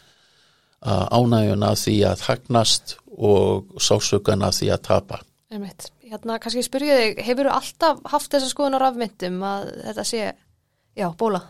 uh, 0.83 1.07
ánægjuna 1.12 1.75
því 1.77 1.97
að 2.11 2.25
hagnast 2.29 2.97
og 3.16 3.81
sásökana 3.81 4.51
því 4.53 4.73
að 4.75 4.83
tapa. 4.83 5.21
Einmitt. 5.51 5.90
Hérna 6.07 6.38
kannski 6.38 6.62
spyrja 6.62 6.97
þig, 7.01 7.21
hefur 7.27 7.49
þú 7.49 7.53
alltaf 7.57 8.03
haft 8.12 8.31
þessa 8.31 8.49
skoðun 8.53 8.79
á 8.79 8.85
rafmyndum 8.85 9.40
að 9.42 9.71
þetta 9.88 10.05
sé, 10.07 10.27
já, 10.95 11.07
bóla? 11.19 11.40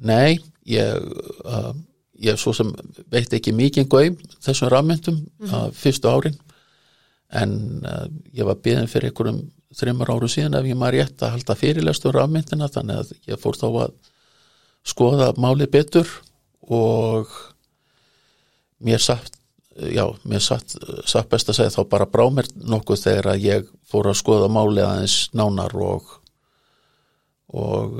Nei, 0.00 0.38
ég, 0.64 1.10
uh, 1.44 1.74
ég 2.16 2.38
svo 2.40 2.54
sem 2.56 2.70
veit 3.12 3.32
ekki 3.36 3.52
mikið 3.52 3.90
gauðum 3.92 4.16
þessum 4.40 4.72
rafmyndum 4.72 5.18
mm 5.18 5.46
-hmm. 5.46 5.66
uh, 5.68 5.74
fyrstu 5.76 6.08
árin 6.08 6.38
en 7.28 7.84
uh, 7.84 8.06
ég 8.32 8.48
var 8.48 8.56
byggðin 8.56 8.88
fyrir 8.88 9.10
einhverjum 9.10 9.42
þreymar 9.76 10.10
áru 10.14 10.28
síðan 10.28 10.56
ef 10.58 10.66
ég 10.66 10.78
maður 10.78 10.96
rétt 10.96 11.22
að 11.22 11.34
halda 11.36 11.54
fyrirlestur 11.54 12.16
rafmyndina 12.16 12.68
þannig 12.72 13.02
að 13.02 13.12
ég 13.28 13.42
fór 13.42 13.56
þá 13.60 13.68
að 13.84 13.92
skoða 14.82 15.32
málið 15.36 15.70
betur 15.76 16.08
og 16.62 17.28
mér 18.80 18.98
satt 18.98 19.39
já, 19.76 20.04
mér 20.24 20.42
satt, 20.42 20.74
satt 21.06 21.30
best 21.30 21.50
að 21.50 21.60
segja 21.60 21.74
þá 21.76 21.82
bara 21.92 22.08
brá 22.10 22.26
mér 22.34 22.48
nokkuð 22.58 23.04
þegar 23.04 23.30
að 23.34 23.44
ég 23.46 23.72
fór 23.90 24.10
að 24.10 24.20
skoða 24.20 24.50
málið 24.52 24.86
aðeins 24.88 25.18
nánar 25.36 25.76
og 25.78 26.16
og 27.50 27.98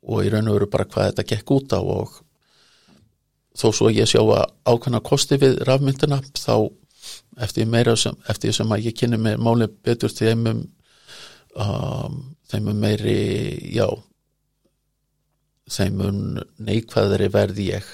og 0.00 0.24
í 0.24 0.30
raun 0.32 0.48
og 0.50 0.56
veru 0.56 0.68
bara 0.70 0.88
hvað 0.88 1.10
þetta 1.10 1.28
gekk 1.34 1.54
út 1.54 1.74
á 1.76 1.80
og 1.80 2.14
þó 3.58 3.66
svo 3.74 3.90
ég 3.92 4.08
sjá 4.08 4.22
að 4.22 4.46
ákveðna 4.64 5.02
kosti 5.04 5.38
við 5.40 5.58
rafmyndina 5.68 6.20
þá 6.38 6.70
eftir 7.44 7.68
meira 7.70 7.96
sem, 7.96 8.16
eftir 8.28 8.54
sem 8.56 8.70
að 8.72 8.86
ég 8.88 8.96
kynni 8.96 9.18
mér 9.20 9.40
málið 9.40 9.74
betur 9.84 10.12
þeimum 10.12 10.62
um, 11.56 12.20
þeimum 12.50 12.80
meiri 12.80 13.18
já 13.74 13.86
þeimum 15.70 16.40
neikvæðri 16.58 17.30
verði 17.32 17.70
ég 17.74 17.90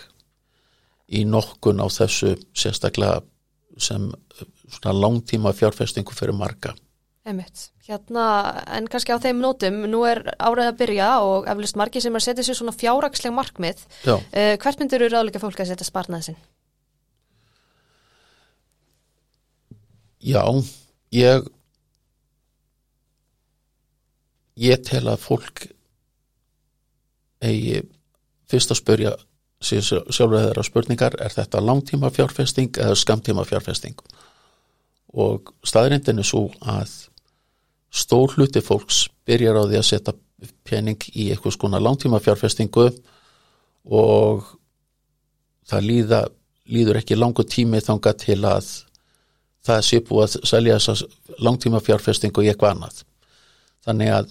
í 1.07 1.23
nokkun 1.29 1.83
á 1.83 1.87
þessu 1.87 2.35
sérstaklega 2.57 3.21
sem 3.79 4.09
svona 4.67 4.97
langtíma 4.97 5.53
fjárfestingu 5.55 6.15
fyrir 6.17 6.35
marga 6.35 6.75
Einmitt. 7.27 7.73
Hérna, 7.89 8.25
en 8.71 8.87
kannski 8.91 9.11
á 9.11 9.19
þeim 9.19 9.41
nótum, 9.43 9.81
nú 9.91 10.05
er 10.07 10.21
árið 10.39 10.69
að 10.71 10.77
byrja 10.79 11.09
og 11.27 11.49
eflust 11.51 11.79
margi 11.79 11.99
sem 12.03 12.15
er 12.15 12.23
að 12.23 12.27
setja 12.29 12.45
sér 12.47 12.59
svona 12.61 12.75
fjárraksleg 12.75 13.35
markmið. 13.35 13.83
Uh, 14.07 14.55
hvert 14.63 14.79
myndur 14.79 15.03
eru 15.03 15.11
ráðleika 15.11 15.43
fólk 15.43 15.59
að 15.63 15.73
setja 15.73 15.89
sparnaði 15.89 16.29
sinn? 16.29 16.39
Já, 20.23 20.43
ég 21.15 21.51
ég 24.57 24.87
tel 24.87 25.05
að 25.11 25.23
fólk 25.27 25.67
eigi 27.43 27.83
fyrst 28.47 28.71
að 28.71 28.81
spörja 28.81 29.17
sjálfur 29.63 30.37
þeirra 30.37 30.65
spurningar, 30.67 31.17
er 31.21 31.33
þetta 31.33 31.63
langtíma 31.65 32.11
fjárfesting 32.13 32.77
eða 32.77 32.97
skamtíma 32.99 33.47
fjárfesting? 33.49 33.97
Og 35.17 35.53
staðrindin 35.65 36.21
er 36.21 36.29
svo 36.29 36.51
að 36.61 36.93
stór 37.97 38.35
hluti 38.37 38.61
fólks 38.61 39.07
byrjar 39.27 39.57
á 39.57 39.65
því 39.65 39.81
að 39.81 39.89
setja 39.89 40.17
pening 40.69 41.01
í 41.15 41.31
eitthvað 41.33 41.57
skona 41.57 41.81
langtíma 41.81 42.21
fjárfestingu 42.21 42.91
og 43.97 44.51
það 45.67 45.87
líða, 45.89 46.21
líður 46.69 47.01
ekki 47.01 47.17
langu 47.17 47.47
tími 47.47 47.81
þanga 47.81 48.13
til 48.21 48.43
að 48.45 48.69
það 49.67 49.85
sé 49.89 50.01
búið 50.05 50.27
að 50.27 50.49
selja 50.51 50.79
þessa 50.79 51.41
langtíma 51.43 51.81
fjárfestingu 51.83 52.45
í 52.45 52.51
eitthvað 52.51 52.77
annað. 52.77 53.01
Þannig 53.87 54.13
að 54.13 54.31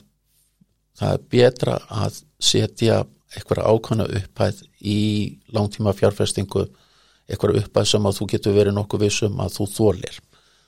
það 0.96 1.18
er 1.18 1.26
betra 1.34 1.80
að 2.04 2.22
setja 2.40 3.02
eitthvað 3.34 3.66
ákvæmna 3.66 4.08
upphæð 4.20 4.62
í 4.86 5.00
langtíma 5.56 5.94
fjárfestingu, 5.98 6.68
eitthvað 7.30 7.62
upphæð 7.64 7.92
sem 7.92 8.06
að 8.06 8.18
þú 8.20 8.28
getur 8.34 8.58
verið 8.58 8.78
nokkuð 8.78 9.06
vissum 9.08 9.40
að 9.42 9.56
þú 9.58 9.70
þólir 9.74 10.20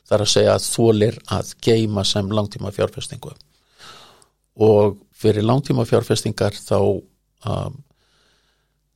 þar 0.08 0.24
að 0.24 0.32
segja 0.32 0.56
að 0.56 0.70
þólir 0.72 1.20
að 1.36 1.52
geima 1.64 2.04
sem 2.08 2.32
langtíma 2.32 2.72
fjárfestingu 2.76 3.34
og 4.68 4.98
fyrir 5.18 5.46
langtíma 5.46 5.86
fjárfestingar 5.88 6.56
þá 6.56 6.80
um, 6.80 7.78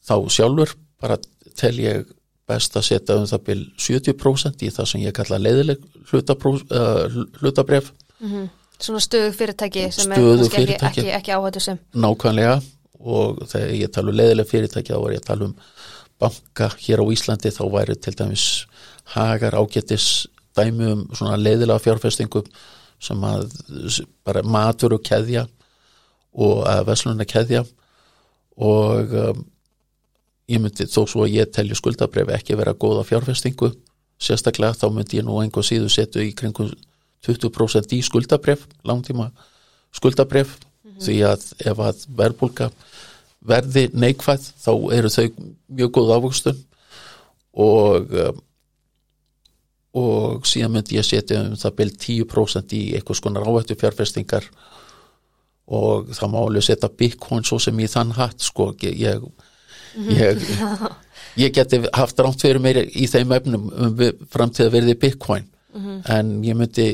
þá 0.02 0.16
sjálfur 0.34 0.74
bara 1.02 1.20
tel 1.58 1.76
ég 1.82 2.10
best 2.50 2.76
að 2.78 2.88
setja 2.88 3.20
um 3.20 3.28
það 3.30 3.46
byrj 3.50 3.66
70% 3.86 4.66
í 4.66 4.72
það 4.74 4.90
sem 4.92 5.04
ég 5.06 5.16
kalla 5.16 5.40
leiðileg 5.42 5.84
uh, 5.84 7.22
hlutabref 7.42 7.94
mm 8.20 8.32
-hmm. 8.32 8.50
Svona 8.82 9.00
stöðu 9.00 9.32
fyrirtæki 9.38 9.92
sem 9.92 10.10
stöðu 10.10 10.46
er 10.46 10.50
fyrirtæki. 10.50 11.02
ekki, 11.02 11.12
ekki 11.18 11.32
áhættu 11.32 11.60
sem 11.60 11.78
Nákvæmlega 11.94 12.62
og 13.02 13.42
þegar 13.50 13.74
ég 13.78 13.94
tala 13.94 14.12
um 14.12 14.18
leiðileg 14.20 14.50
fyrirtæki 14.50 14.94
þá 14.94 15.02
var 15.02 15.16
ég 15.16 15.24
að 15.24 15.30
tala 15.30 15.50
um 15.50 15.56
banka 16.22 16.70
hér 16.82 17.02
á 17.02 17.06
Íslandi 17.14 17.52
þá 17.54 17.64
væri 17.74 17.98
til 17.98 18.14
dæmis 18.18 18.46
hagar 19.16 19.58
ágetis 19.58 20.28
dæmi 20.58 20.92
um 20.94 21.06
svona 21.16 21.40
leiðilega 21.40 21.82
fjárfestingu 21.82 22.44
sem 23.02 23.24
að 23.26 23.48
bara 24.26 24.44
matur 24.46 24.98
og 24.98 25.06
keðja 25.06 25.48
og 26.32 26.66
að 26.70 26.86
veslunna 26.92 27.26
keðja 27.28 27.64
og 28.62 29.16
um, 29.18 29.46
ég 30.52 30.62
myndi 30.62 30.86
þó 30.86 31.06
svo 31.08 31.26
að 31.26 31.38
ég 31.40 31.52
telju 31.56 31.78
skuldabref 31.80 32.30
ekki 32.36 32.60
vera 32.60 32.76
góða 32.78 33.08
fjárfestingu 33.08 33.72
sérstaklega 34.22 34.78
þá 34.78 34.88
myndi 34.94 35.20
ég 35.20 35.26
nú 35.26 35.40
einhver 35.42 35.66
síðu 35.66 35.90
setju 35.92 36.24
í 36.28 36.34
kringum 36.38 36.70
20% 37.26 37.96
í 37.98 38.02
skuldabref 38.06 38.68
langtíma 38.88 39.30
skuldabref. 39.96 40.58
Því 41.02 41.18
að 41.32 41.48
ef 41.72 41.84
að 41.88 42.06
verbulga 42.22 42.70
verði 43.42 43.88
neikvæð 43.98 44.48
þá 44.62 44.72
eru 44.98 45.12
þau 45.12 45.26
mjög 45.74 45.94
góð 45.98 46.16
ávöxtum 46.18 46.64
og 47.62 48.16
um, 48.26 48.42
og 49.92 50.46
síðan 50.48 50.72
myndi 50.78 50.96
ég 50.96 51.04
setja 51.04 51.42
um 51.44 51.58
það 51.60 51.78
byrj 51.80 51.96
10% 52.06 52.76
í 52.78 52.82
eitthvað 52.96 53.18
skonar 53.20 53.48
áhættu 53.48 53.76
fjárfestingar 53.80 54.46
og 55.72 56.12
það 56.16 56.32
má 56.32 56.38
alveg 56.42 56.66
setja 56.68 56.90
bitcoin 57.02 57.44
svo 57.48 57.60
sem 57.60 57.80
í 57.80 57.90
þann 57.92 58.14
hatt 58.16 58.44
sko 58.44 58.70
ég, 58.86 59.26
ég, 60.08 60.46
ég 61.44 61.56
geti 61.56 61.82
haft 61.92 62.24
rámt 62.24 62.44
fyrir 62.44 62.64
mér 62.64 62.86
í 62.88 63.08
þeim 63.12 63.36
efnum 63.36 63.68
um 63.68 64.06
fram 64.32 64.54
til 64.56 64.70
að 64.70 64.78
verði 64.78 64.98
bitcoin 65.04 65.51
mm 65.74 65.82
-hmm. 65.82 66.10
en 66.18 66.44
ég 66.44 66.56
myndi 66.56 66.88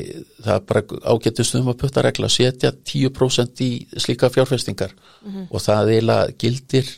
það 0.44 0.64
bara 0.66 0.82
ágetist 1.12 1.54
um 1.54 1.68
að 1.68 1.78
putta 1.82 2.02
regla 2.02 2.28
setja 2.28 2.72
10% 2.72 3.60
í 3.60 3.86
slíka 3.96 4.30
fjárfestingar 4.30 4.92
mm 4.94 5.32
-hmm. 5.32 5.46
og 5.50 5.60
það 5.60 5.90
eiginlega 5.92 6.32
gildir 6.38 6.88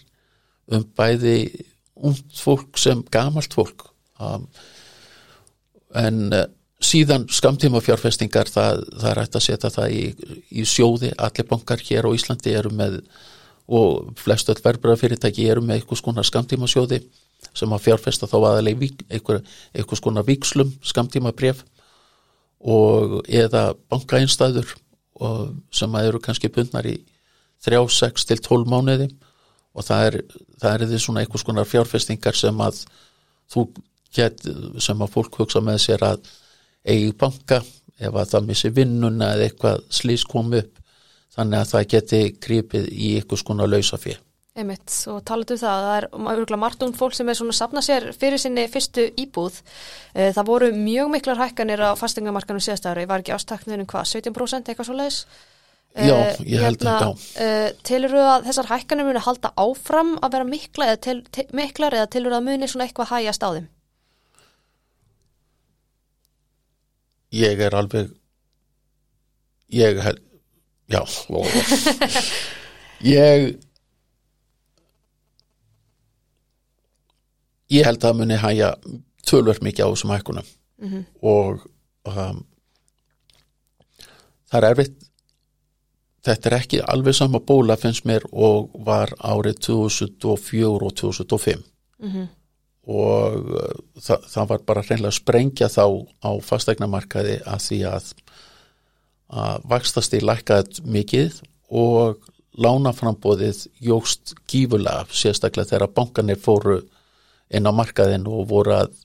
um 0.69 0.85
bæði 0.97 1.65
ungd 1.95 2.33
fólk 2.35 2.79
sem 2.79 3.05
gamalt 3.11 3.55
fólk 3.55 3.91
um 4.21 4.47
en 5.95 6.33
uh, 6.33 6.45
síðan 6.81 7.27
skamtíma 7.29 7.81
fjárfestingar 7.85 8.49
það, 8.49 8.85
það 9.01 9.11
er 9.11 9.21
hægt 9.21 9.37
að 9.37 9.45
setja 9.45 9.71
það 9.71 9.97
í, 9.97 10.05
í 10.51 10.65
sjóði, 10.65 11.13
allir 11.19 11.49
bankar 11.51 11.83
hér 11.85 12.09
á 12.09 12.11
Íslandi 12.17 12.55
eru 12.57 12.71
með 12.71 13.01
og 13.71 14.15
flestu 14.19 14.55
öll 14.55 14.63
verbröðafyrirtæki 14.65 15.47
eru 15.47 15.63
með 15.63 15.81
eitthvað 15.81 16.01
skonar 16.01 16.27
skamtíma 16.27 16.67
sjóði 16.71 17.03
sem 17.57 17.73
að 17.73 17.85
fjárfesta 17.87 18.29
þá 18.31 18.37
aðalega 18.39 18.91
eitthvað, 19.09 19.45
eitthvað 19.75 20.01
skonar 20.01 20.27
vikslum 20.27 20.73
skamtíma 20.87 21.33
bref 21.37 21.65
og 22.61 23.21
eða 23.27 23.71
bankainstæður 23.91 24.75
sem 25.75 25.97
að 25.97 26.11
eru 26.11 26.21
kannski 26.23 26.51
bundnar 26.53 26.87
í 26.89 26.99
3, 27.65 27.81
6 27.93 28.29
til 28.29 28.39
12 28.41 28.69
mánuði 28.71 29.09
og 29.77 29.87
það 29.87 30.07
er, 30.07 30.19
það 30.61 30.73
er 30.75 30.87
því 30.91 31.01
svona 31.01 31.23
eitthvað 31.23 31.45
skonar 31.45 31.69
fjárfestingar 31.69 32.37
sem 32.37 32.63
að 32.65 32.85
þú 33.51 33.67
get, 34.15 34.45
sem 34.83 35.03
að 35.03 35.13
fólk 35.15 35.41
hugsa 35.43 35.63
með 35.65 35.83
sér 35.85 36.07
að 36.07 36.31
eigi 36.89 37.13
banka 37.21 37.61
ef 38.01 38.15
að 38.17 38.33
það 38.33 38.49
missi 38.49 38.73
vinnuna 38.75 39.35
eða 39.35 39.49
eitthvað 39.49 39.85
slís 39.93 40.25
komu 40.29 40.63
upp 40.63 40.81
þannig 41.37 41.61
að 41.61 41.71
það 41.75 41.89
geti 41.95 42.21
krypið 42.43 42.89
í 42.91 43.13
eitthvað 43.19 43.43
skona 43.43 43.69
lausafið. 43.69 44.19
Einmitt 44.59 44.91
og 45.07 45.21
talaðu 45.29 45.55
um 45.55 45.61
það, 45.61 45.85
það 45.87 45.97
er 45.97 46.07
örgulega 46.33 46.59
margt 46.59 46.83
um 46.83 46.95
fólk 46.97 47.15
sem 47.15 47.29
er 47.31 47.39
svona 47.39 47.55
að 47.55 47.61
sapna 47.61 47.83
sér 47.87 48.09
fyrir 48.19 48.41
sinni 48.43 48.65
fyrstu 48.71 49.07
íbúð. 49.23 49.61
Eh, 50.15 50.33
það 50.35 50.51
voru 50.51 50.73
mjög 50.75 51.13
miklar 51.15 51.39
hækkanir 51.39 51.85
á 51.87 51.91
fastingamarkanum 51.99 52.63
síðast 52.65 52.89
ári, 52.91 53.07
var 53.07 53.23
ekki 53.23 53.37
ástakniðinu 53.37 53.87
hvað, 53.91 54.11
17% 54.11 54.73
eitthvað 54.73 54.91
svo 54.91 54.99
leiðis? 54.99 55.21
Já, 55.95 56.15
eh, 56.15 56.43
ég 56.47 56.67
held 56.67 56.83
hérna, 56.83 56.99
þetta 56.99 57.07
á. 57.07 57.13
Uh, 57.47 57.69
tilur 57.87 58.15
þú 58.15 58.27
að 58.31 58.51
þessar 58.51 58.71
hækkanir 58.71 59.07
muni 59.07 59.23
halda 59.27 59.53
áfram 59.59 60.13
að 60.19 60.37
vera 60.37 60.47
mikla 60.47 60.93
eða, 60.93 61.01
til, 61.07 61.19
til, 61.35 61.47
miklar 61.55 61.97
eða 61.99 62.11
tilur 62.11 62.35
þú 62.35 62.41
að 62.41 62.49
muni 62.51 62.71
svona 62.71 62.87
eitthvað 62.87 63.15
hægast 63.15 63.47
á 63.47 63.51
þeim? 63.55 63.71
ég 67.31 67.61
er 67.63 67.75
alveg 67.79 68.11
ég 69.71 70.01
held 70.03 70.23
já 70.91 71.03
ég 73.07 73.53
ég 77.71 77.87
held 77.87 78.05
að 78.05 78.19
muni 78.21 78.39
hægja 78.41 78.73
tölverð 79.27 79.63
mikið 79.67 79.87
á 79.87 79.93
þessum 79.93 80.15
hækkunum. 80.15 80.51
Mm 80.81 80.91
-hmm. 80.91 81.05
og 81.23 81.67
um, 82.09 82.43
það 84.51 84.59
er 84.63 84.71
erfitt. 84.71 84.99
Þetta 86.21 86.49
er 86.51 86.57
ekki 86.59 86.83
alveg 86.85 87.15
sama 87.17 87.41
bóla 87.41 87.77
finnst 87.81 88.05
mér 88.05 88.27
og 88.33 88.71
var 88.85 89.15
árið 89.19 89.61
2004 89.61 90.69
og 90.69 90.95
2005 90.95 91.65
mhm 91.99 92.17
mm 92.17 92.29
og 92.91 93.51
uh, 93.53 93.73
það, 94.01 94.27
það 94.33 94.49
var 94.51 94.63
bara 94.67 94.83
hreinlega 94.83 95.13
að 95.13 95.19
sprengja 95.19 95.69
þá 95.69 95.85
á 96.25 96.31
fastegnamarkaði 96.43 97.37
að 97.45 97.65
því 97.67 97.81
að 97.91 98.13
að 99.31 99.67
vakstast 99.71 100.17
í 100.19 100.23
lækkað 100.25 100.81
mikið 100.91 101.37
og 101.71 102.25
lánaframbóðið 102.59 103.69
jógst 103.79 104.35
gífulega 104.51 105.05
sérstaklega 105.15 105.71
þegar 105.71 105.93
bankanir 105.95 106.41
fóru 106.41 106.81
inn 107.51 107.67
á 107.67 107.73
markaðin 107.75 108.27
og 108.31 108.49
voru 108.51 108.77
að 108.79 108.97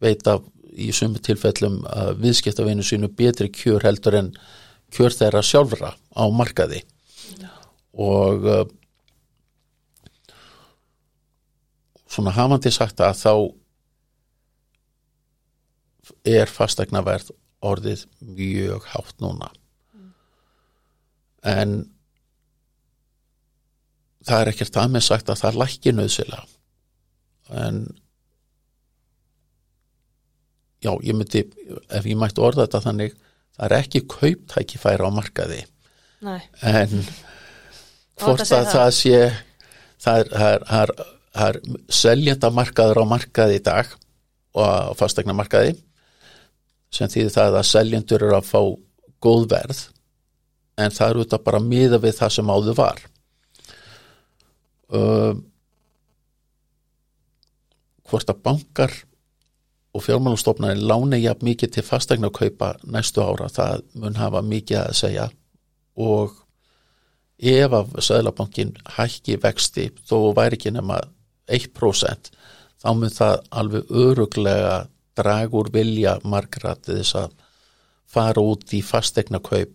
veita 0.00 0.38
í 0.70 0.90
sumu 0.94 1.20
tilfellum 1.22 1.80
að 1.90 2.20
viðskiptavinu 2.22 2.84
sínu 2.86 3.10
betri 3.16 3.50
kjör 3.52 3.84
heldur 3.84 4.16
en 4.20 4.32
kjör 4.94 5.14
þeirra 5.14 5.42
sjálfra 5.44 5.94
á 5.94 6.24
markaði. 6.34 6.82
Og 8.00 8.46
uh, 8.46 8.64
svona 12.10 12.34
hafandi 12.34 12.72
sagt 12.74 13.02
að 13.02 13.18
þá 13.20 13.34
er 16.30 16.50
fastegnaverð 16.50 17.32
orðið 17.64 18.06
mjög 18.20 18.86
hátt 18.94 19.18
núna. 19.22 19.50
En 21.46 21.82
það 24.26 24.42
er 24.42 24.50
ekkert 24.52 24.80
að 24.80 24.94
með 24.94 25.06
sagt 25.06 25.30
að 25.32 25.42
það 25.42 25.60
lækki 25.62 25.94
nöðsila 25.96 26.42
en 27.50 27.82
já, 30.80 30.92
ég 31.04 31.16
myndi 31.16 31.44
ef 31.88 32.06
ég 32.06 32.18
mætti 32.18 32.42
orða 32.44 32.66
þetta 32.66 32.82
þannig 32.86 33.16
það 33.56 33.66
er 33.66 33.76
ekki 33.80 34.02
kauptækifæra 34.14 35.10
á 35.10 35.10
markaði. 35.12 35.60
Nei, 36.24 36.40
en 36.64 37.04
hvort 38.20 38.44
segja 38.44 38.64
að 38.64 38.72
það. 38.74 38.90
sé 38.96 39.20
það 40.00 40.22
er, 40.22 40.30
það 40.32 40.52
er, 40.54 40.64
það 40.70 40.82
er, 40.82 40.94
það 41.36 41.48
er 41.48 41.60
seljendamarkaður 42.00 43.02
á 43.02 43.04
markaði 43.14 43.60
í 43.60 43.64
dag 43.70 43.94
og 44.56 44.66
á 44.66 44.92
fastegna 44.98 45.36
markaði 45.36 45.76
sem 46.90 47.10
þýðir 47.10 47.34
það 47.36 47.58
að 47.60 47.68
seljendur 47.70 48.26
eru 48.26 48.38
að 48.40 48.48
fá 48.48 48.60
góð 49.22 49.46
verð 49.52 49.82
en 50.80 50.94
það 50.94 51.12
er 51.12 51.20
út 51.22 51.36
að 51.36 51.44
bara 51.46 51.62
miða 51.62 52.00
við 52.02 52.16
það 52.18 52.34
sem 52.36 52.50
áður 52.50 52.78
var. 52.78 53.02
Um, 54.90 55.44
hvort 58.10 58.30
að 58.32 58.42
bankar 58.44 58.94
og 59.94 60.04
fjármálastofnarnir 60.04 60.86
láni 60.86 61.22
jafn 61.24 61.48
mikið 61.48 61.74
til 61.74 61.86
fastegna 61.86 62.30
kaupa 62.30 62.74
næstu 62.84 63.22
ára 63.24 63.48
það 63.50 63.82
mun 64.02 64.18
hafa 64.18 64.42
mikið 64.46 64.78
að 64.84 64.98
segja. 65.00 65.26
Og 65.98 66.36
ef 67.40 67.74
að 67.74 67.96
Sæðlabankin 68.04 68.74
hækki 68.96 69.38
vexti 69.42 69.88
þó 70.06 70.32
væri 70.36 70.58
ekki 70.58 70.74
nema 70.76 71.00
1% 71.50 72.30
þá 72.80 72.90
mun 72.96 73.12
það 73.12 73.36
alveg 73.50 73.94
öruglega 74.02 74.76
draga 75.18 75.58
úr 75.58 75.70
vilja 75.74 76.18
margra 76.24 76.76
til 76.78 77.00
þess 77.00 77.16
að 77.24 77.34
fara 78.10 78.42
út 78.42 78.72
í 78.74 78.80
fastegna 78.84 79.40
kaup 79.42 79.72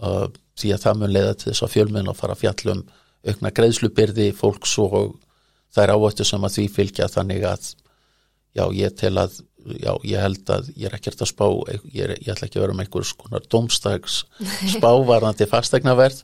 uh, 0.00 0.26
því 0.58 0.74
að 0.74 0.82
það 0.86 1.00
mun 1.00 1.14
leiða 1.14 1.34
til 1.38 1.50
þess 1.50 1.66
að 1.66 1.74
fjölminn 1.74 2.10
að 2.10 2.20
fara 2.20 2.36
að 2.36 2.44
fjallum 2.44 2.82
aukna 3.24 3.52
greiðslubyrði 3.56 4.30
fólks 4.36 4.74
og 4.82 5.14
það 5.74 5.84
er 5.84 5.94
ávættu 5.94 6.26
sem 6.28 6.46
að 6.46 6.56
því 6.58 6.68
fylgja 6.76 7.10
þannig 7.10 7.46
að 7.48 7.68
já 8.54 8.64
ég 8.78 8.96
tel 8.98 9.16
að 9.18 9.40
já 9.80 9.92
ég 10.04 10.20
held 10.20 10.50
að 10.52 10.68
ég 10.76 10.88
er 10.88 10.96
ekkert 10.98 11.22
að 11.24 11.30
spá 11.30 11.46
ég, 11.72 12.02
er, 12.04 12.14
ég 12.20 12.32
ætla 12.34 12.48
ekki 12.48 12.60
að 12.60 12.66
vera 12.66 12.76
með 12.76 12.86
einhver 12.86 13.08
skonar 13.08 13.46
domstags 13.50 14.20
spávarandi 14.76 15.48
fastegnaverð 15.50 16.20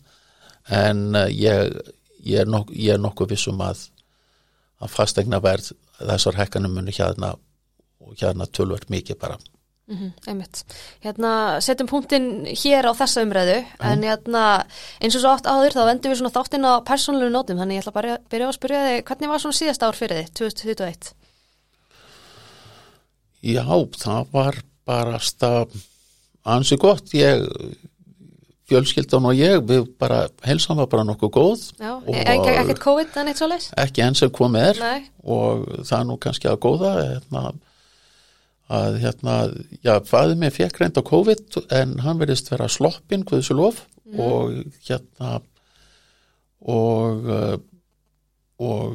en 0.76 1.06
uh, 1.16 1.26
ég, 1.32 1.72
ég, 2.20 2.42
er 2.42 2.50
nok, 2.50 2.70
ég 2.76 2.94
er 2.94 3.02
nokkuð 3.02 3.32
vissum 3.34 3.60
að 3.64 3.86
að 4.80 4.92
fastegnaverð 4.94 5.72
þessar 6.00 6.38
hekkanum 6.40 6.78
muni 6.78 6.94
hérna 6.96 7.34
og 8.00 8.14
hérna 8.20 8.46
tölvert 8.48 8.88
mikið 8.92 9.18
bara 9.20 9.36
mm 9.90 10.30
einmitt. 10.30 10.62
Hérna, 11.04 11.32
setjum 11.64 11.90
punktinn 11.90 12.28
hér 12.46 12.86
á 12.86 12.92
þessa 12.94 13.24
umræðu, 13.26 13.58
en 13.90 14.04
hérna, 14.06 14.44
eins 15.02 15.16
og 15.18 15.24
svo 15.24 15.34
oft 15.34 15.48
áður 15.50 15.76
þá 15.76 15.82
vendum 15.90 16.12
við 16.12 16.20
svona 16.20 16.34
þáttinn 16.36 16.68
á 16.70 16.72
persónulegu 16.86 17.34
nótum, 17.34 17.58
þannig 17.58 17.80
ég 17.80 17.84
ætla 17.84 17.96
bara 17.98 18.16
að 18.16 18.26
byrja 18.30 18.46
á 18.46 18.50
að 18.50 18.58
spyrja 18.58 18.82
þig, 18.86 19.04
hvernig 19.10 19.32
var 19.32 19.42
svona 19.44 19.58
síðasta 19.60 19.90
ár 19.90 19.98
fyrir 19.98 20.20
þig, 20.20 20.32
2021? 20.40 21.12
Já, 23.40 23.64
það 24.04 24.34
var 24.34 24.60
bara 24.86 25.20
ansi 26.44 26.76
gott 26.80 27.14
ég 27.14 27.44
fjölskyldan 28.70 29.26
og 29.30 29.38
ég 29.38 29.64
við 29.66 29.88
bara, 30.00 30.24
helsan 30.46 30.78
var 30.80 30.88
bara 30.90 31.06
nokkuð 31.08 31.32
góð 31.34 31.64
Já, 31.80 31.92
e 32.06 32.22
e 32.22 32.54
ekkert 32.60 32.82
COVID 32.84 33.18
en 33.20 33.32
eitt 33.32 33.40
svo 33.40 33.48
leys? 33.50 33.70
ekki 33.76 34.04
enn 34.04 34.18
sem 34.18 34.30
komið 34.30 34.68
er 34.70 34.80
Nei, 34.84 35.00
og 35.24 35.66
það 35.82 35.96
er 35.98 36.06
nú 36.08 36.18
kannski 36.22 36.50
að 36.50 36.60
góða 36.66 36.92
hérna, 37.00 37.44
að 38.70 38.98
hérna, 39.02 39.34
já, 39.82 39.96
fæði 40.06 40.36
mig 40.38 40.52
fekk 40.54 40.78
reynd 40.80 40.98
á 41.00 41.02
COVID 41.02 41.56
en 41.74 41.96
hann 42.04 42.20
verðist 42.20 42.50
vera 42.52 42.68
sloppinn, 42.70 43.24
hversu 43.26 43.56
lof 43.58 43.80
og 44.14 44.52
hérna 44.86 45.40
og 46.60 47.26
uh, 47.30 47.56
og 48.60 48.94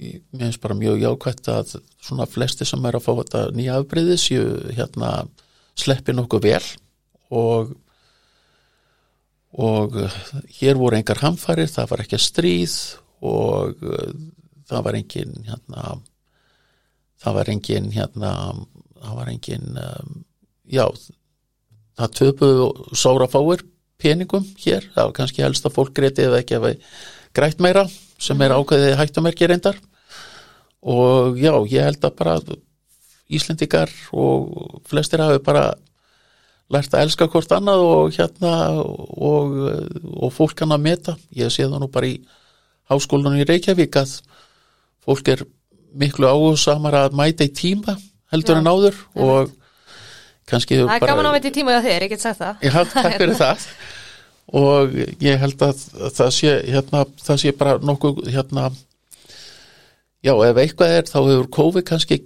ég- 0.00 0.22
mér 0.32 0.46
finnst 0.48 0.62
bara 0.62 0.74
mjög 0.78 1.00
jákvætt 1.02 1.50
að 1.52 1.74
svona 2.02 2.26
flesti 2.30 2.64
sem 2.66 2.84
er 2.88 2.96
að 2.98 3.04
fá 3.06 3.12
þetta 3.20 3.42
nýja 3.56 3.78
afbreyðis 3.80 4.28
hérna 4.78 5.10
sleppi 5.76 6.14
nokkuð 6.16 6.46
vel 6.48 6.62
og 7.30 7.74
og 9.56 9.94
uh, 10.02 10.16
hér 10.58 10.76
voru 10.76 10.98
engar 10.98 11.20
hamfærir, 11.22 11.70
það 11.72 11.90
var 11.92 12.02
ekki 12.04 12.18
stríð 12.20 12.74
og 13.24 13.78
uh, 13.86 14.10
það 14.68 14.82
var 14.88 14.98
engin 14.98 15.36
hérna 15.46 15.84
það 17.22 17.36
var 17.38 17.50
engin 17.54 17.86
hérna 17.94 18.32
það 19.02 19.20
var 19.20 19.30
engin 19.32 19.80
um, 19.82 20.18
já 20.66 20.86
það 21.96 22.16
töpuðu 22.20 22.68
sára 22.96 23.28
fáir 23.30 23.64
peningum 24.00 24.44
hér, 24.60 24.84
það 24.94 25.08
var 25.08 25.14
kannski 25.16 25.44
helst 25.44 25.66
að 25.66 25.76
fólk 25.78 25.94
greiti 25.96 26.26
eða 26.26 26.42
ekki 26.42 26.58
að 26.58 26.68
grætt 27.36 27.62
meira 27.64 27.86
sem 28.20 28.40
er 28.44 28.54
ákveðið 28.56 28.96
hættumerki 29.00 29.48
reyndar. 29.48 29.78
Og 30.86 31.38
já, 31.40 31.52
ég 31.72 31.88
held 31.88 32.04
að 32.04 32.16
bara 32.20 32.38
Íslendingar 33.26 33.90
og 34.14 34.82
flestir 34.86 35.18
hafi 35.18 35.40
bara 35.42 35.72
lært 36.70 36.92
að 36.94 37.06
elska 37.06 37.26
hvort 37.30 37.50
annað 37.56 37.82
og 37.82 38.12
hérna 38.14 38.52
og, 38.78 39.56
og 40.14 40.30
fólk 40.34 40.62
hann 40.62 40.76
að 40.76 40.84
meta. 40.84 41.16
Ég 41.34 41.50
sé 41.50 41.66
það 41.66 41.82
nú 41.82 41.88
bara 41.90 42.12
í 42.12 42.20
háskólanum 42.90 43.40
í 43.42 43.46
Reykjavík 43.48 43.98
að 43.98 44.20
fólk 45.02 45.32
er 45.34 45.42
miklu 45.96 46.28
áhersamar 46.30 47.00
að 47.00 47.18
mæta 47.18 47.46
í 47.46 47.50
tíma 47.50 47.96
heldur 48.32 48.60
en 48.60 48.70
áður 48.70 48.98
og 49.14 49.52
kannski 50.50 50.80
það 50.82 50.96
er 50.96 51.10
gaman 51.10 51.28
á 51.30 51.34
veit 51.36 51.48
í 51.48 51.54
tíma 51.54 51.76
hjá 51.76 51.84
þér, 51.86 52.06
ég 52.06 52.12
get 52.14 52.22
sagt 52.24 52.40
það. 52.42 52.66
Já, 52.66 52.76
takk 52.92 53.16
fyrir 53.20 53.38
það. 53.38 53.68
og 54.62 54.98
ég 55.26 55.40
held 55.42 55.62
að 55.66 55.84
það 56.14 56.34
sé 56.36 56.52
hérna, 56.70 57.04
það 57.26 57.40
sé 57.42 57.54
bara 57.58 57.78
nokkuð 57.82 58.20
hérna 58.30 58.68
já, 60.26 60.32
ef 60.34 60.60
eitthvað 60.62 60.94
er 60.98 61.08
þá 61.10 61.18
hefur 61.18 61.48
COVID 61.58 61.86
kannski 61.88 62.20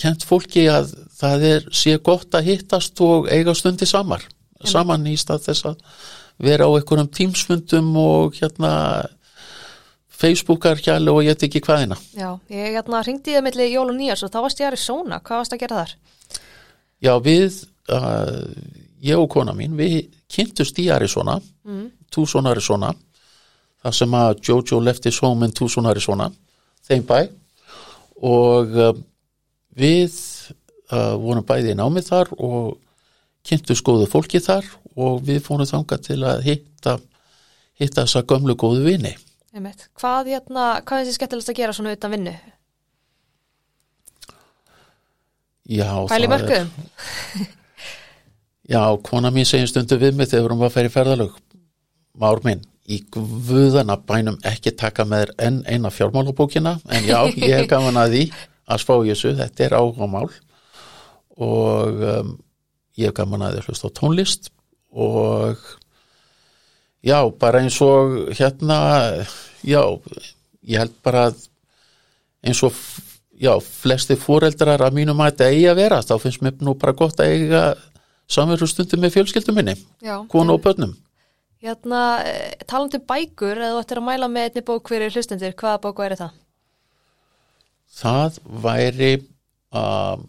kent 0.00 0.24
fólki 0.26 0.66
að 0.72 0.94
það 1.20 1.46
er 1.50 1.66
sé 1.76 1.96
gott 2.02 2.34
að 2.38 2.52
hittast 2.52 3.02
og 3.04 3.28
eiga 3.30 3.54
stundi 3.58 3.88
samar 3.88 4.22
saman 4.66 5.06
í 5.08 5.16
stað 5.18 5.46
þess 5.48 5.68
að 5.70 5.82
vera 6.40 6.66
á 6.68 6.70
einhverjum 6.72 7.10
tímsfundum 7.16 7.90
og 8.00 8.38
hérna 8.38 8.72
Facebookar 10.20 10.80
hjali 10.82 11.10
og 11.12 11.22
ég 11.24 11.34
veit 11.34 11.46
ekki 11.48 11.62
hvaðina 11.64 11.96
Já, 12.12 12.34
ég 12.52 12.76
hérna 12.76 13.02
ringdi 13.06 13.36
þið 13.36 13.46
milli 13.46 13.68
jól 13.72 13.88
og 13.88 13.96
nýjars 13.96 14.24
og 14.26 14.32
þá 14.32 14.40
varst 14.44 14.60
ég 14.60 14.68
að 14.68 14.74
Arizona, 14.74 15.20
hvað 15.24 15.42
varst 15.42 15.56
að 15.56 15.62
gera 15.62 15.80
þar? 15.80 15.94
Já, 17.00 17.12
við, 17.24 17.62
uh, 17.88 18.34
ég 19.00 19.20
og 19.20 19.30
kona 19.32 19.54
mín, 19.56 19.76
við 19.78 20.10
kynntust 20.30 20.78
í 20.82 20.90
Arizona, 20.92 21.38
mm. 21.64 21.86
Tucson 22.12 22.50
Arizona, 22.50 22.92
þar 23.80 23.96
sem 23.96 24.16
að 24.18 24.42
Jojo 24.44 24.82
left 24.84 25.08
his 25.08 25.20
home 25.24 25.48
in 25.48 25.54
Tucson 25.56 25.88
Arizona, 25.88 26.28
þeim 26.84 27.06
bæ, 27.08 27.22
og 28.20 28.76
uh, 28.76 28.92
við 29.80 30.12
uh, 30.92 31.16
vorum 31.16 31.46
bæði 31.48 31.72
í 31.72 31.78
námið 31.80 32.10
þar 32.12 32.34
og 32.36 32.76
kynntust 33.46 33.84
góðu 33.86 34.08
fólki 34.10 34.42
þar 34.44 34.66
og 35.00 35.22
við 35.24 35.40
fórum 35.46 35.68
þangað 35.68 36.04
til 36.10 36.20
að 36.28 36.44
hitta, 36.44 36.98
hitta 37.80 38.04
þessa 38.04 38.26
gömlu 38.28 38.56
góðu 38.58 38.84
vini. 38.84 39.14
Einmitt. 39.50 39.88
Hvað, 39.98 40.30
hérna, 40.30 40.64
hvað 40.86 41.00
er 41.00 41.06
þessi 41.08 41.18
skemmtilegast 41.18 41.50
að 41.50 41.58
gera 41.58 41.74
svona 41.74 41.94
utan 41.96 42.12
vinnu? 42.14 42.34
Já, 45.70 45.90
Pæli 46.10 46.28
mörkuðum? 46.30 46.70
Já, 48.70 48.82
kona 49.06 49.32
mín 49.34 49.46
segir 49.48 49.70
stundu 49.70 49.98
við 49.98 50.18
mig 50.18 50.30
þegar 50.30 50.52
hún 50.54 50.60
var 50.62 50.70
að 50.70 50.76
færi 50.76 50.92
ferðalög 50.94 51.34
Már 52.20 52.40
minn, 52.44 52.62
í 52.90 53.00
guðana 53.14 53.96
bænum 54.06 54.38
ekki 54.46 54.74
taka 54.78 55.06
með 55.08 55.24
þér 55.24 55.32
enn 55.46 55.58
eina 55.66 55.90
fjármálabókina 55.94 56.76
en 56.90 57.06
já, 57.06 57.18
ég 57.38 57.54
hef 57.54 57.68
gaman 57.70 57.98
að 57.98 58.14
því 58.14 58.24
að 58.70 58.82
spá 58.82 58.92
í 58.98 59.10
þessu, 59.12 59.34
þetta 59.38 59.66
er 59.66 59.76
áhugamál 59.78 60.26
og 61.40 62.02
um, 62.12 62.32
ég 62.98 63.10
hef 63.10 63.16
gaman 63.18 63.46
að 63.46 63.56
því 63.56 63.62
að 63.62 63.70
hlusta 63.70 63.90
á 63.90 63.96
tónlist 63.98 64.50
og 64.90 65.62
já, 67.04 67.18
bara 67.40 67.62
eins 67.64 67.78
og 67.84 68.32
hérna 68.36 68.80
já, 69.66 69.82
ég 70.62 70.82
held 70.82 70.96
bara 71.04 71.28
að 71.30 71.46
eins 72.44 72.62
og 72.64 72.76
já, 73.40 73.52
flesti 73.60 74.16
fóreldrar 74.20 74.82
að 74.84 74.98
mínum 75.00 75.20
að 75.20 75.32
þetta 75.32 75.50
eigi 75.52 75.68
að 75.70 75.80
vera, 75.80 76.02
þá 76.04 76.16
finnst 76.22 76.42
mér 76.44 76.58
nú 76.64 76.74
bara 76.78 76.96
gott 76.96 77.20
að 77.20 77.36
eiga 77.36 77.62
samverðu 78.30 78.68
stundum 78.70 79.02
með 79.04 79.16
fjölskyldum 79.16 79.56
minni, 79.58 79.76
konu 80.30 80.56
og 80.56 80.64
börnum. 80.64 80.94
Hérna, 81.60 82.22
eh, 82.24 82.54
talandi 82.64 82.96
um 82.96 83.04
bækur, 83.08 83.58
eða 83.58 83.74
þú 83.74 83.80
ættir 83.82 84.00
að 84.00 84.06
mæla 84.06 84.28
með 84.32 84.46
einni 84.48 84.62
bók 84.64 84.88
fyrir 84.88 85.12
hlustendur, 85.12 85.52
hvaða 85.52 85.80
bók 85.82 85.98
væri 86.00 86.16
það? 86.20 86.38
Það 88.00 88.38
væri 88.64 89.10
um, 89.76 90.22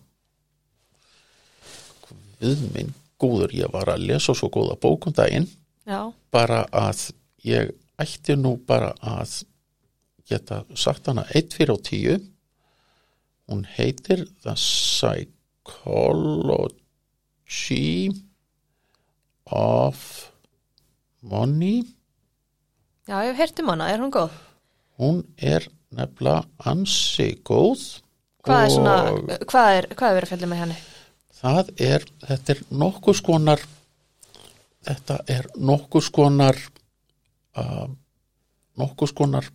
við 2.42 2.66
minn 2.74 2.92
góður, 3.22 3.54
ég 3.54 3.72
var 3.72 3.94
að 3.94 4.08
lesa 4.10 4.36
svo 4.36 4.50
góða 4.52 4.76
bókum 4.82 5.14
daginn 5.16 5.48
Já, 5.88 6.14
bara 6.32 6.66
að 6.72 7.12
ég 7.46 7.72
ætti 8.02 8.36
nú 8.38 8.56
bara 8.68 8.92
að 9.02 9.44
geta 10.30 10.62
sagt 10.78 11.08
hana 11.10 11.24
1 11.36 11.54
fyrir 11.58 11.74
og 11.74 11.82
10 11.88 12.22
hún 13.52 13.66
heitir 13.76 14.20
The 14.46 14.54
Psychology 16.62 18.12
of 19.52 20.32
Money 21.22 21.82
já, 23.10 23.18
ég 23.26 23.34
hef 23.34 23.38
heyrt 23.42 23.60
um 23.64 23.70
hana, 23.74 23.90
er 23.92 24.00
hún 24.00 24.14
góð? 24.14 24.32
hún 25.02 25.24
er 25.38 25.68
nefnilega 25.92 26.46
ansi 26.70 27.34
góð 27.44 27.82
Hvað 28.42 28.64
er 28.66 28.72
svona, 28.74 28.94
hvað 29.46 29.76
er, 29.78 29.86
hvað 29.94 30.08
er 30.08 30.16
verið 30.18 30.26
að 30.26 30.32
fjalla 30.32 30.48
með 30.54 30.62
henni? 30.64 30.80
það 31.42 31.66
er, 31.82 32.02
þetta 32.30 32.54
er 32.56 32.60
nokkuð 32.86 33.16
skonar 33.20 33.62
þetta 34.88 35.20
er 35.30 35.48
nokkuð 35.58 36.06
skonar 36.08 36.58
uh, 37.58 37.88
nokkuð 38.80 39.12
skonar 39.12 39.50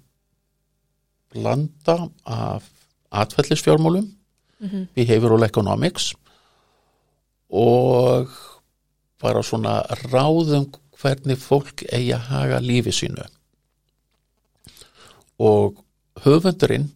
blanda 1.35 1.99
af 2.25 2.67
atfellisfjármálum 3.11 4.07
behavioral 4.95 5.45
economics 5.45 6.15
og 7.51 8.31
bara 9.21 9.43
svona 9.43 9.83
ráðum 10.11 10.71
hvernig 10.97 11.39
fólk 11.39 11.85
eigi 11.93 12.15
að 12.17 12.29
haga 12.31 12.61
lífi 12.61 12.93
sínu. 12.95 13.25
Og 15.39 15.83
höfundurinn 16.25 16.89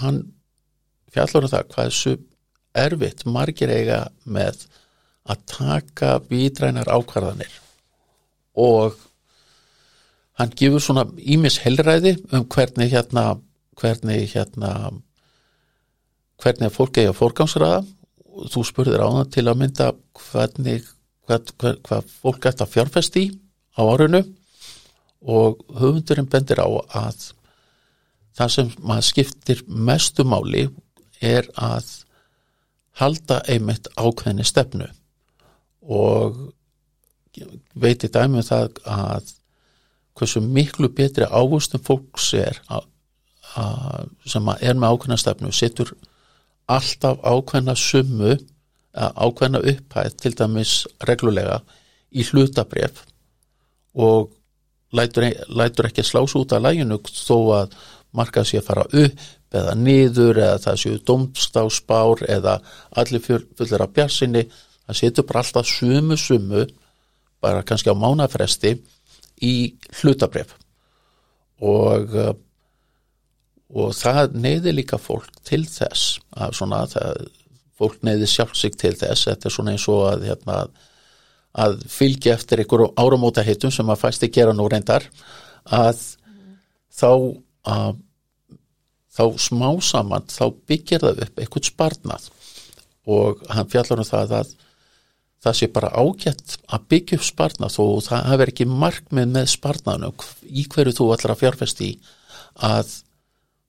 hann 0.00 0.24
fjallar 1.10 1.46
um 1.46 1.52
það 1.52 1.68
hvað 1.70 1.90
þessu 1.90 2.16
erfitt 2.74 3.24
margir 3.26 3.70
eiga 3.70 4.00
með 4.24 4.66
að 5.30 5.44
taka 5.50 6.16
vitrænar 6.30 6.90
ákvarðanir. 6.90 7.52
Og 8.58 8.96
hann 10.40 10.52
gefur 10.56 10.82
svona 10.82 11.06
ímis 11.18 11.60
helræði 11.64 12.16
um 12.32 12.46
hvernig 12.48 12.92
hérna 12.92 13.24
hvernig 13.80 14.28
hérna 14.34 14.72
hvernig 16.40 16.72
fólk 16.72 16.98
eigi 16.98 17.10
að 17.10 17.18
fórgangsraða 17.18 17.80
þú 18.50 18.64
spurðir 18.64 19.04
á 19.04 19.08
það 19.08 19.30
til 19.36 19.46
að 19.46 19.60
mynda 19.60 19.88
hvernig 20.20 20.84
hvað, 21.26 21.52
hvað, 21.60 21.80
hvað 21.86 22.12
fólk 22.22 22.48
ætti 22.50 22.64
að 22.64 22.74
fjárfest 22.74 23.18
í 23.20 23.26
á 23.76 23.82
árinu. 23.84 24.22
Og 25.20 25.58
höfundurinn 25.76 26.30
bendir 26.32 26.62
á 26.64 26.68
að 26.68 27.26
það 28.38 28.52
sem 28.54 28.70
maður 28.80 29.08
skiptir 29.10 29.60
mestu 29.68 30.24
máli 30.24 30.70
er 31.20 31.50
að 31.60 31.90
halda 33.00 33.42
einmitt 33.52 33.90
ákveðni 34.00 34.46
stefnu 34.48 34.88
og 35.82 36.38
veit 37.74 38.04
í 38.04 38.10
dæmi 38.12 38.40
um 38.40 38.46
það 38.46 38.80
að 38.84 39.34
hversu 40.18 40.42
miklu 40.44 40.90
betri 40.92 41.24
ávustum 41.24 41.82
fólks 41.84 42.32
er 42.36 42.58
að, 42.68 42.86
að, 43.56 44.08
sem 44.28 44.50
er 44.60 44.76
með 44.76 44.96
ákveðna 44.96 45.20
stefnu 45.20 45.52
setur 45.54 45.94
alltaf 46.70 47.22
ákveðna 47.24 47.76
summu 47.78 48.36
ákveðna 48.92 49.62
upphæð 49.72 50.18
til 50.18 50.34
dæmis 50.36 50.74
reglulega 51.06 51.60
í 52.10 52.26
hlutabref 52.26 53.04
og 53.94 54.30
lætur, 54.92 55.30
lætur 55.48 55.88
ekki 55.90 56.04
slás 56.06 56.34
út 56.38 56.52
af 56.52 56.64
læginu 56.64 56.98
þó 57.06 57.36
að 57.60 57.76
markað 58.16 58.48
sé 58.50 58.58
að 58.58 58.66
fara 58.66 58.86
upp 58.90 59.54
eða 59.54 59.76
niður 59.78 60.38
eða 60.38 60.58
það 60.64 60.80
séu 60.82 60.98
domstáspár 61.06 62.24
eða 62.28 62.58
allir 62.98 63.22
fullir 63.22 63.84
af 63.84 63.94
bjarsinni 63.94 64.44
það 64.90 65.00
setur 65.00 65.28
bara 65.30 65.44
alltaf 65.44 65.70
sumu 65.70 66.18
sumu 66.18 66.66
bara 67.40 67.64
kannski 67.66 67.92
á 67.92 67.96
mánafresti 67.96 68.74
í 69.46 69.54
hlutabref 70.00 70.56
og 71.64 72.16
og 73.70 73.92
það 73.94 74.36
neyði 74.42 74.74
líka 74.74 74.98
fólk 74.98 75.30
til 75.46 75.62
þess 75.68 76.18
að 76.34 76.56
svona 76.58 76.84
það, 76.90 77.26
fólk 77.78 78.00
neyði 78.06 78.28
sjálf 78.28 78.56
sig 78.58 78.74
til 78.78 78.96
þess 78.98 79.28
þetta 79.28 79.48
er 79.48 79.54
svona 79.54 79.74
eins 79.76 79.86
og 79.92 80.06
að 80.08 80.26
hérna, 80.26 80.56
að 81.64 81.84
fylgja 81.90 82.34
eftir 82.34 82.62
einhverju 82.62 82.90
áramóta 82.98 83.44
hittum 83.46 83.72
sem 83.74 83.90
að 83.90 84.02
fæsti 84.02 84.30
gera 84.34 84.54
nú 84.56 84.66
reyndar 84.70 85.06
að 85.70 86.02
mm. 86.26 86.56
þá 86.90 87.12
að 87.70 88.00
þá 89.10 89.24
smá 89.42 89.68
saman 89.82 90.26
þá 90.30 90.44
byggir 90.70 91.02
það 91.02 91.24
upp 91.26 91.40
eitthvað 91.42 91.70
sparnað 91.70 92.28
og 93.10 93.40
hann 93.50 93.70
fjallar 93.70 94.02
um 94.02 94.06
það 94.06 94.34
að 94.38 94.52
það 95.40 95.56
sé 95.56 95.68
bara 95.72 95.92
ágætt 95.96 96.56
að 96.68 96.88
byggja 96.92 97.18
upp 97.18 97.26
sparnað 97.26 97.78
og 97.84 98.02
það 98.06 98.26
hefur 98.30 98.52
ekki 98.52 98.66
markmið 98.70 99.30
með 99.36 99.46
sparnaðinu 99.54 100.10
í 100.50 100.66
hverju 100.72 100.96
þú 100.98 101.06
ætlar 101.14 101.34
að 101.34 101.40
fjárfest 101.44 101.84
í 101.86 101.92
að 102.70 102.92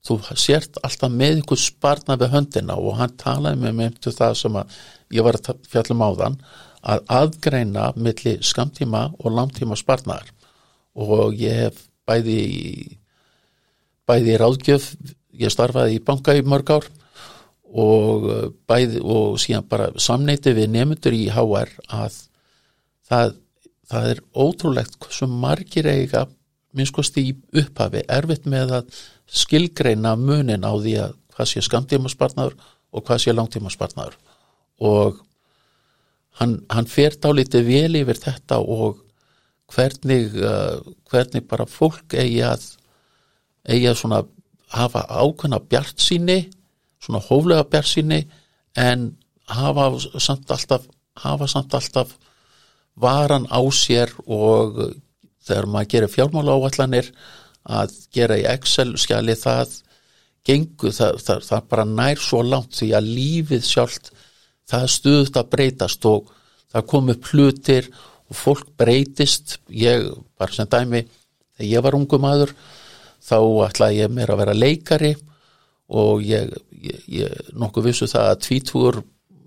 þú 0.02 0.18
sért 0.34 0.80
alltaf 0.82 1.14
með 1.14 1.36
einhver 1.38 1.62
sparnað 1.62 2.24
við 2.24 2.34
höndina 2.34 2.76
og 2.76 2.98
hann 2.98 3.16
talaði 3.20 3.62
með 3.62 3.78
mig 3.78 3.92
um 3.94 4.16
það 4.18 4.36
sem 4.40 4.58
að 4.58 4.76
ég 5.14 5.26
var 5.26 5.38
að 5.38 5.64
fjallum 5.70 6.02
á 6.02 6.10
þann 6.18 6.38
að 6.92 7.04
aðgreina 7.18 7.84
milli 7.94 8.36
skamtíma 8.42 9.04
og 9.22 9.36
langtíma 9.36 9.78
sparnaðar. 9.78 10.32
Og 10.98 11.38
ég 11.38 11.60
hef 11.66 11.84
bæði 12.08 12.40
bæði 14.08 14.34
ráðgjöf 14.42 14.88
ég 15.38 15.52
starfaði 15.54 15.96
í 15.96 16.02
banka 16.04 16.34
í 16.36 16.42
mörg 16.44 16.74
ár 16.74 16.88
og 17.72 18.26
bæði 18.68 19.00
og 19.00 19.38
síðan 19.40 19.68
bara 19.68 19.88
samneiti 20.00 20.52
við 20.56 20.70
nefndur 20.74 21.16
í 21.16 21.24
HR 21.32 21.72
að 21.88 22.18
það, 23.08 23.34
það 23.88 24.08
er 24.12 24.22
ótrúlegt 24.36 25.08
sem 25.14 25.32
margir 25.44 25.88
eiga 25.88 26.26
minnskost 26.76 27.16
í 27.20 27.32
upphafi 27.62 28.04
erfitt 28.12 28.46
með 28.48 28.76
að 28.80 29.00
skilgreina 29.32 30.14
munin 30.20 30.64
á 30.64 30.72
því 30.76 30.94
að 31.06 31.16
hvað 31.32 31.48
sé 31.48 31.64
skamtíma 31.64 32.12
sparnaður 32.12 32.56
og 32.92 33.06
hvað 33.06 33.22
sé 33.24 33.34
langtíma 33.34 33.72
sparnaður 33.72 34.18
og 34.82 35.22
hann, 36.40 36.58
hann 36.72 36.88
fer 36.90 37.16
dálítið 37.20 37.66
vel 37.68 38.00
yfir 38.02 38.20
þetta 38.20 38.60
og 38.60 39.00
hvernig, 39.72 40.36
uh, 40.36 40.80
hvernig 41.08 41.46
bara 41.48 41.68
fólk 41.68 42.16
eigi 42.18 42.42
að 42.44 42.66
eigi 43.68 43.88
að 43.88 44.00
svona 44.00 44.22
hafa 44.72 45.04
ákveðna 45.08 45.60
bjart 45.70 46.00
síni 46.00 46.38
svona 47.02 47.22
hóflega 47.26 47.82
síni 47.82 48.22
en 48.78 49.12
hafa 49.48 49.90
samt 50.18 50.50
alltaf 50.50 50.86
hafa 51.18 51.46
samt 51.46 51.74
alltaf 51.74 52.16
varan 52.96 53.46
á 53.50 53.60
sér 53.72 54.12
og 54.26 54.94
þegar 55.42 55.66
maður 55.66 55.90
gerir 55.94 56.12
fjármála 56.12 56.56
áallanir 56.56 57.10
að 57.62 57.94
gera 58.14 58.38
í 58.38 58.46
Excel 58.48 58.94
skjali 58.98 59.34
það 59.38 59.74
gengur, 60.46 60.92
það, 60.92 61.18
það, 61.22 61.42
það 61.48 61.66
bara 61.70 61.84
nær 61.88 62.22
svo 62.22 62.42
langt 62.42 62.78
því 62.78 62.88
að 62.98 63.10
lífið 63.16 63.66
sjálft 63.66 64.12
það 64.70 64.86
stuðt 64.96 65.38
að 65.38 65.50
breytast 65.54 66.06
og 66.08 66.30
það 66.72 66.88
komu 66.90 67.16
plutir 67.20 67.90
og 68.32 68.38
fólk 68.38 68.70
breytist. 68.80 69.58
Ég, 69.68 70.08
bara 70.38 70.54
sem 70.54 70.68
dæmi 70.68 71.04
þegar 71.04 71.68
ég 71.68 71.84
var 71.84 71.98
ungum 71.98 72.26
aður 72.26 72.54
þá 73.22 73.36
ætlaði 73.68 74.00
ég 74.00 74.14
mér 74.14 74.32
að 74.32 74.42
vera 74.42 74.56
leikari 74.56 75.12
og 75.14 75.31
ég, 76.24 76.54
ég, 76.82 77.02
ég 77.20 77.50
nokkuð 77.58 77.90
vissu 77.90 78.08
það 78.10 78.30
að 78.30 78.40
tvítúr 78.46 79.02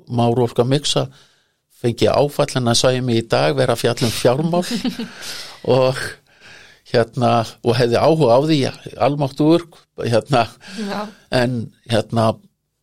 Máru 0.06 0.46
Olga 0.46 0.66
Miksa 0.68 1.08
fengi 1.82 2.08
áfallin 2.10 2.70
að 2.72 2.80
sæði 2.80 3.02
mig 3.06 3.24
í 3.24 3.26
dag 3.30 3.56
vera 3.58 3.78
fjallum 3.78 4.14
fjármál. 4.14 4.64
Og 5.76 6.00
hérna 6.92 7.32
og 7.66 7.78
hefði 7.80 7.98
áhuga 7.98 8.38
á 8.38 8.40
því 8.46 8.60
almáttur 9.08 9.66
hérna. 10.00 10.46
En 11.34 11.66
hérna 11.90 12.34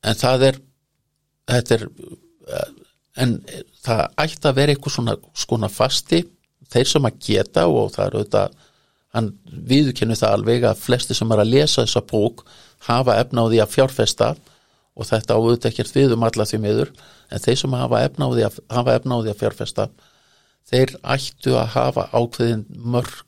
en 0.03 0.18
það 0.18 0.46
er 0.51 0.61
þetta 1.53 1.79
er 1.79 1.87
en 3.23 3.37
það 3.85 4.02
ætti 4.25 4.48
að 4.48 4.58
vera 4.58 4.75
eitthvað 4.75 4.96
svona 4.96 5.17
skona 5.38 5.71
fasti 5.71 6.23
þeir 6.73 6.88
sem 6.88 7.08
að 7.08 7.19
geta 7.27 7.67
og 7.69 7.92
það 7.94 8.06
eru 8.06 8.23
auðvitað 8.23 8.60
hann 9.13 9.31
viðkennu 9.69 10.17
það 10.17 10.37
alveg 10.38 10.67
að 10.67 10.85
flesti 10.87 11.17
sem 11.17 11.35
er 11.35 11.42
að 11.42 11.52
lesa 11.52 11.85
þessa 11.85 12.04
bók 12.08 12.46
hafa 12.88 13.18
efna 13.22 13.44
á 13.44 13.50
því 13.50 13.60
að 13.62 13.74
fjárfesta 13.76 14.30
og 14.92 15.08
þetta 15.08 15.37
áður 15.38 15.68
ekkert 15.70 15.96
við 15.96 16.14
um 16.16 16.26
alla 16.26 16.46
því 16.48 16.60
miður 16.62 16.92
en 17.33 17.42
þeir 17.42 17.60
sem 17.62 17.76
hafa 17.78 18.02
efna 18.06 18.28
á 18.28 18.30
því 18.33 18.46
að, 18.48 18.58
á 18.68 18.80
því 19.22 19.33
að 19.33 19.40
fjárfesta 19.40 19.88
þeir 20.68 20.94
ættu 21.14 21.56
að 21.58 21.72
hafa 21.76 22.08
ákveðin 22.12 22.66
mörg 22.76 23.18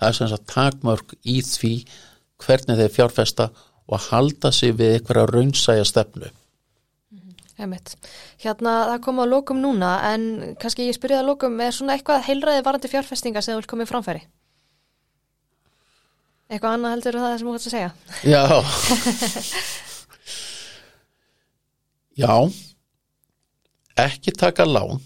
að 0.00 0.18
sem 0.18 0.30
sagt 0.30 0.48
takmörg 0.52 1.14
í 1.24 1.38
því 1.44 1.74
hvernig 2.42 2.80
þeir 2.80 2.96
fjárfesta 2.96 3.50
og 3.86 3.98
að 3.98 4.08
halda 4.10 4.52
sig 4.52 4.74
við 4.76 4.98
einhverja 4.98 5.30
raunsæja 5.30 5.86
stefnu 5.88 6.32
Einmitt. 7.56 7.94
Hérna 8.42 8.72
það 8.90 8.98
kom 9.06 9.20
á 9.20 9.24
lókum 9.24 9.60
núna 9.62 9.92
en 10.10 10.24
kannski 10.60 10.90
ég 10.90 10.96
spyrjaði 10.98 11.22
að 11.22 11.30
lókum 11.30 11.54
er 11.64 11.72
svona 11.72 11.94
eitthvað 11.96 12.26
heilræði 12.26 12.64
varandi 12.66 12.90
fjárfestinga 12.92 13.42
sem 13.44 13.56
vil 13.56 13.68
komið 13.70 13.88
framfæri? 13.88 14.20
Eitthvað 16.46 16.74
annað 16.76 16.92
heldur 16.94 17.16
það 17.22 17.38
sem 17.38 17.48
þú 17.48 17.52
ætti 17.56 17.66
að 17.66 17.74
segja? 17.74 17.90
Já 18.26 18.44
Já 22.22 22.34
ekki 23.96 24.32
taka 24.36 24.66
lán 24.68 25.00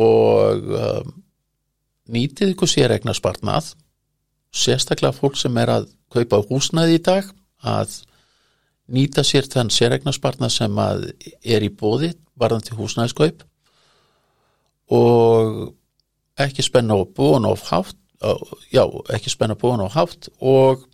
og 0.00 0.70
um, 0.74 1.22
nýtið 2.10 2.54
ykkur 2.54 2.70
séregna 2.70 3.14
spartnað 3.14 3.74
sérstaklega 4.50 5.14
fólk 5.14 5.36
sem 5.38 5.54
er 5.62 5.70
að 5.76 5.84
kaupa 6.10 6.40
húsnæði 6.48 6.94
í 6.98 7.02
dag 7.06 7.24
að 7.62 7.90
nýta 8.90 9.22
sér 9.26 9.46
þann 9.50 9.70
séregna 9.70 10.12
spartnað 10.14 10.52
sem 10.56 10.78
að 10.82 10.98
er 11.46 11.62
í 11.62 11.70
bóði 11.70 12.10
varðandi 12.40 12.74
húsnæðiskaup 12.78 13.38
og 14.90 15.70
ekki 16.40 16.62
spenna 16.66 16.94
á 16.98 17.02
búin 17.06 17.46
of 17.46 17.62
hátt 17.70 17.99
já, 18.72 18.84
ekki 19.14 19.32
spenna 19.32 19.56
búin 19.58 19.82
of 19.84 19.94
hátt 19.96 20.28
og 20.40 20.86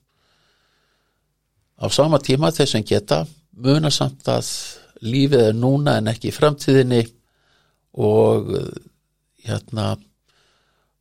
á 1.77 1.87
sama 1.91 2.21
tíma 2.23 2.53
þess 2.55 2.79
að 2.79 2.91
geta 2.93 3.23
muna 3.57 3.91
samt 3.91 4.29
að 4.31 4.49
lífið 5.05 5.49
er 5.51 5.57
núna 5.57 5.97
en 5.99 6.13
ekki 6.13 6.31
í 6.31 6.37
framtíðinni 6.37 7.03
og 7.97 8.53
hérna 9.47 9.97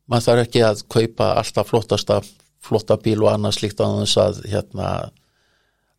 maður 0.06 0.26
þarf 0.26 0.42
ekki 0.46 0.64
að 0.64 0.82
kaupa 0.92 1.30
alltaf 1.40 1.70
flottasta 1.70 2.20
flotta 2.66 2.96
bíl 3.00 3.20
og 3.22 3.30
annað 3.32 3.58
slíkt 3.60 3.82
á 3.82 3.86
þess 3.86 4.18
að 4.20 4.40
hérna 4.50 4.88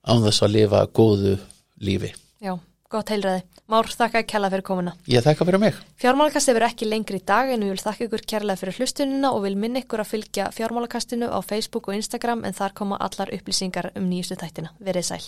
á 0.04 0.14
þess 0.24 0.44
að 0.44 0.54
lifa 0.56 0.84
góðu 0.96 1.36
lífi. 1.84 2.12
Já, 2.44 2.58
gott 2.92 3.12
heilræði. 3.12 3.44
Már, 3.68 3.90
þakka 4.00 4.24
kærlega 4.24 4.56
fyrir 4.56 4.66
komuna. 4.68 4.94
Ég 5.12 5.26
þakka 5.26 5.48
fyrir 5.48 5.60
mig 5.60 5.80
Fjármálakast 6.00 6.52
hefur 6.52 6.68
ekki 6.70 6.88
lengri 6.88 7.20
í 7.20 7.26
dag 7.28 7.52
en 7.52 7.66
við 7.66 7.74
vil 7.74 7.84
þakka 7.84 8.08
ykkur 8.08 8.28
kærlega 8.34 8.62
fyrir 8.62 8.80
hlustunina 8.80 9.34
og 9.36 9.44
vil 9.48 9.58
minna 9.60 9.84
ykkur 9.84 10.04
að 10.04 10.14
fylgja 10.14 10.52
fjármálakastinu 10.56 11.28
á 11.28 11.40
Facebook 11.44 11.92
og 11.92 12.00
Instagram 12.00 12.46
en 12.48 12.56
þar 12.56 12.78
koma 12.78 13.02
allar 13.04 13.34
upplýsingar 13.36 13.92
um 13.96 14.08
nýjustu 14.08 14.40
þættina. 14.40 14.72
Verið 14.80 15.12
sæl. 15.12 15.26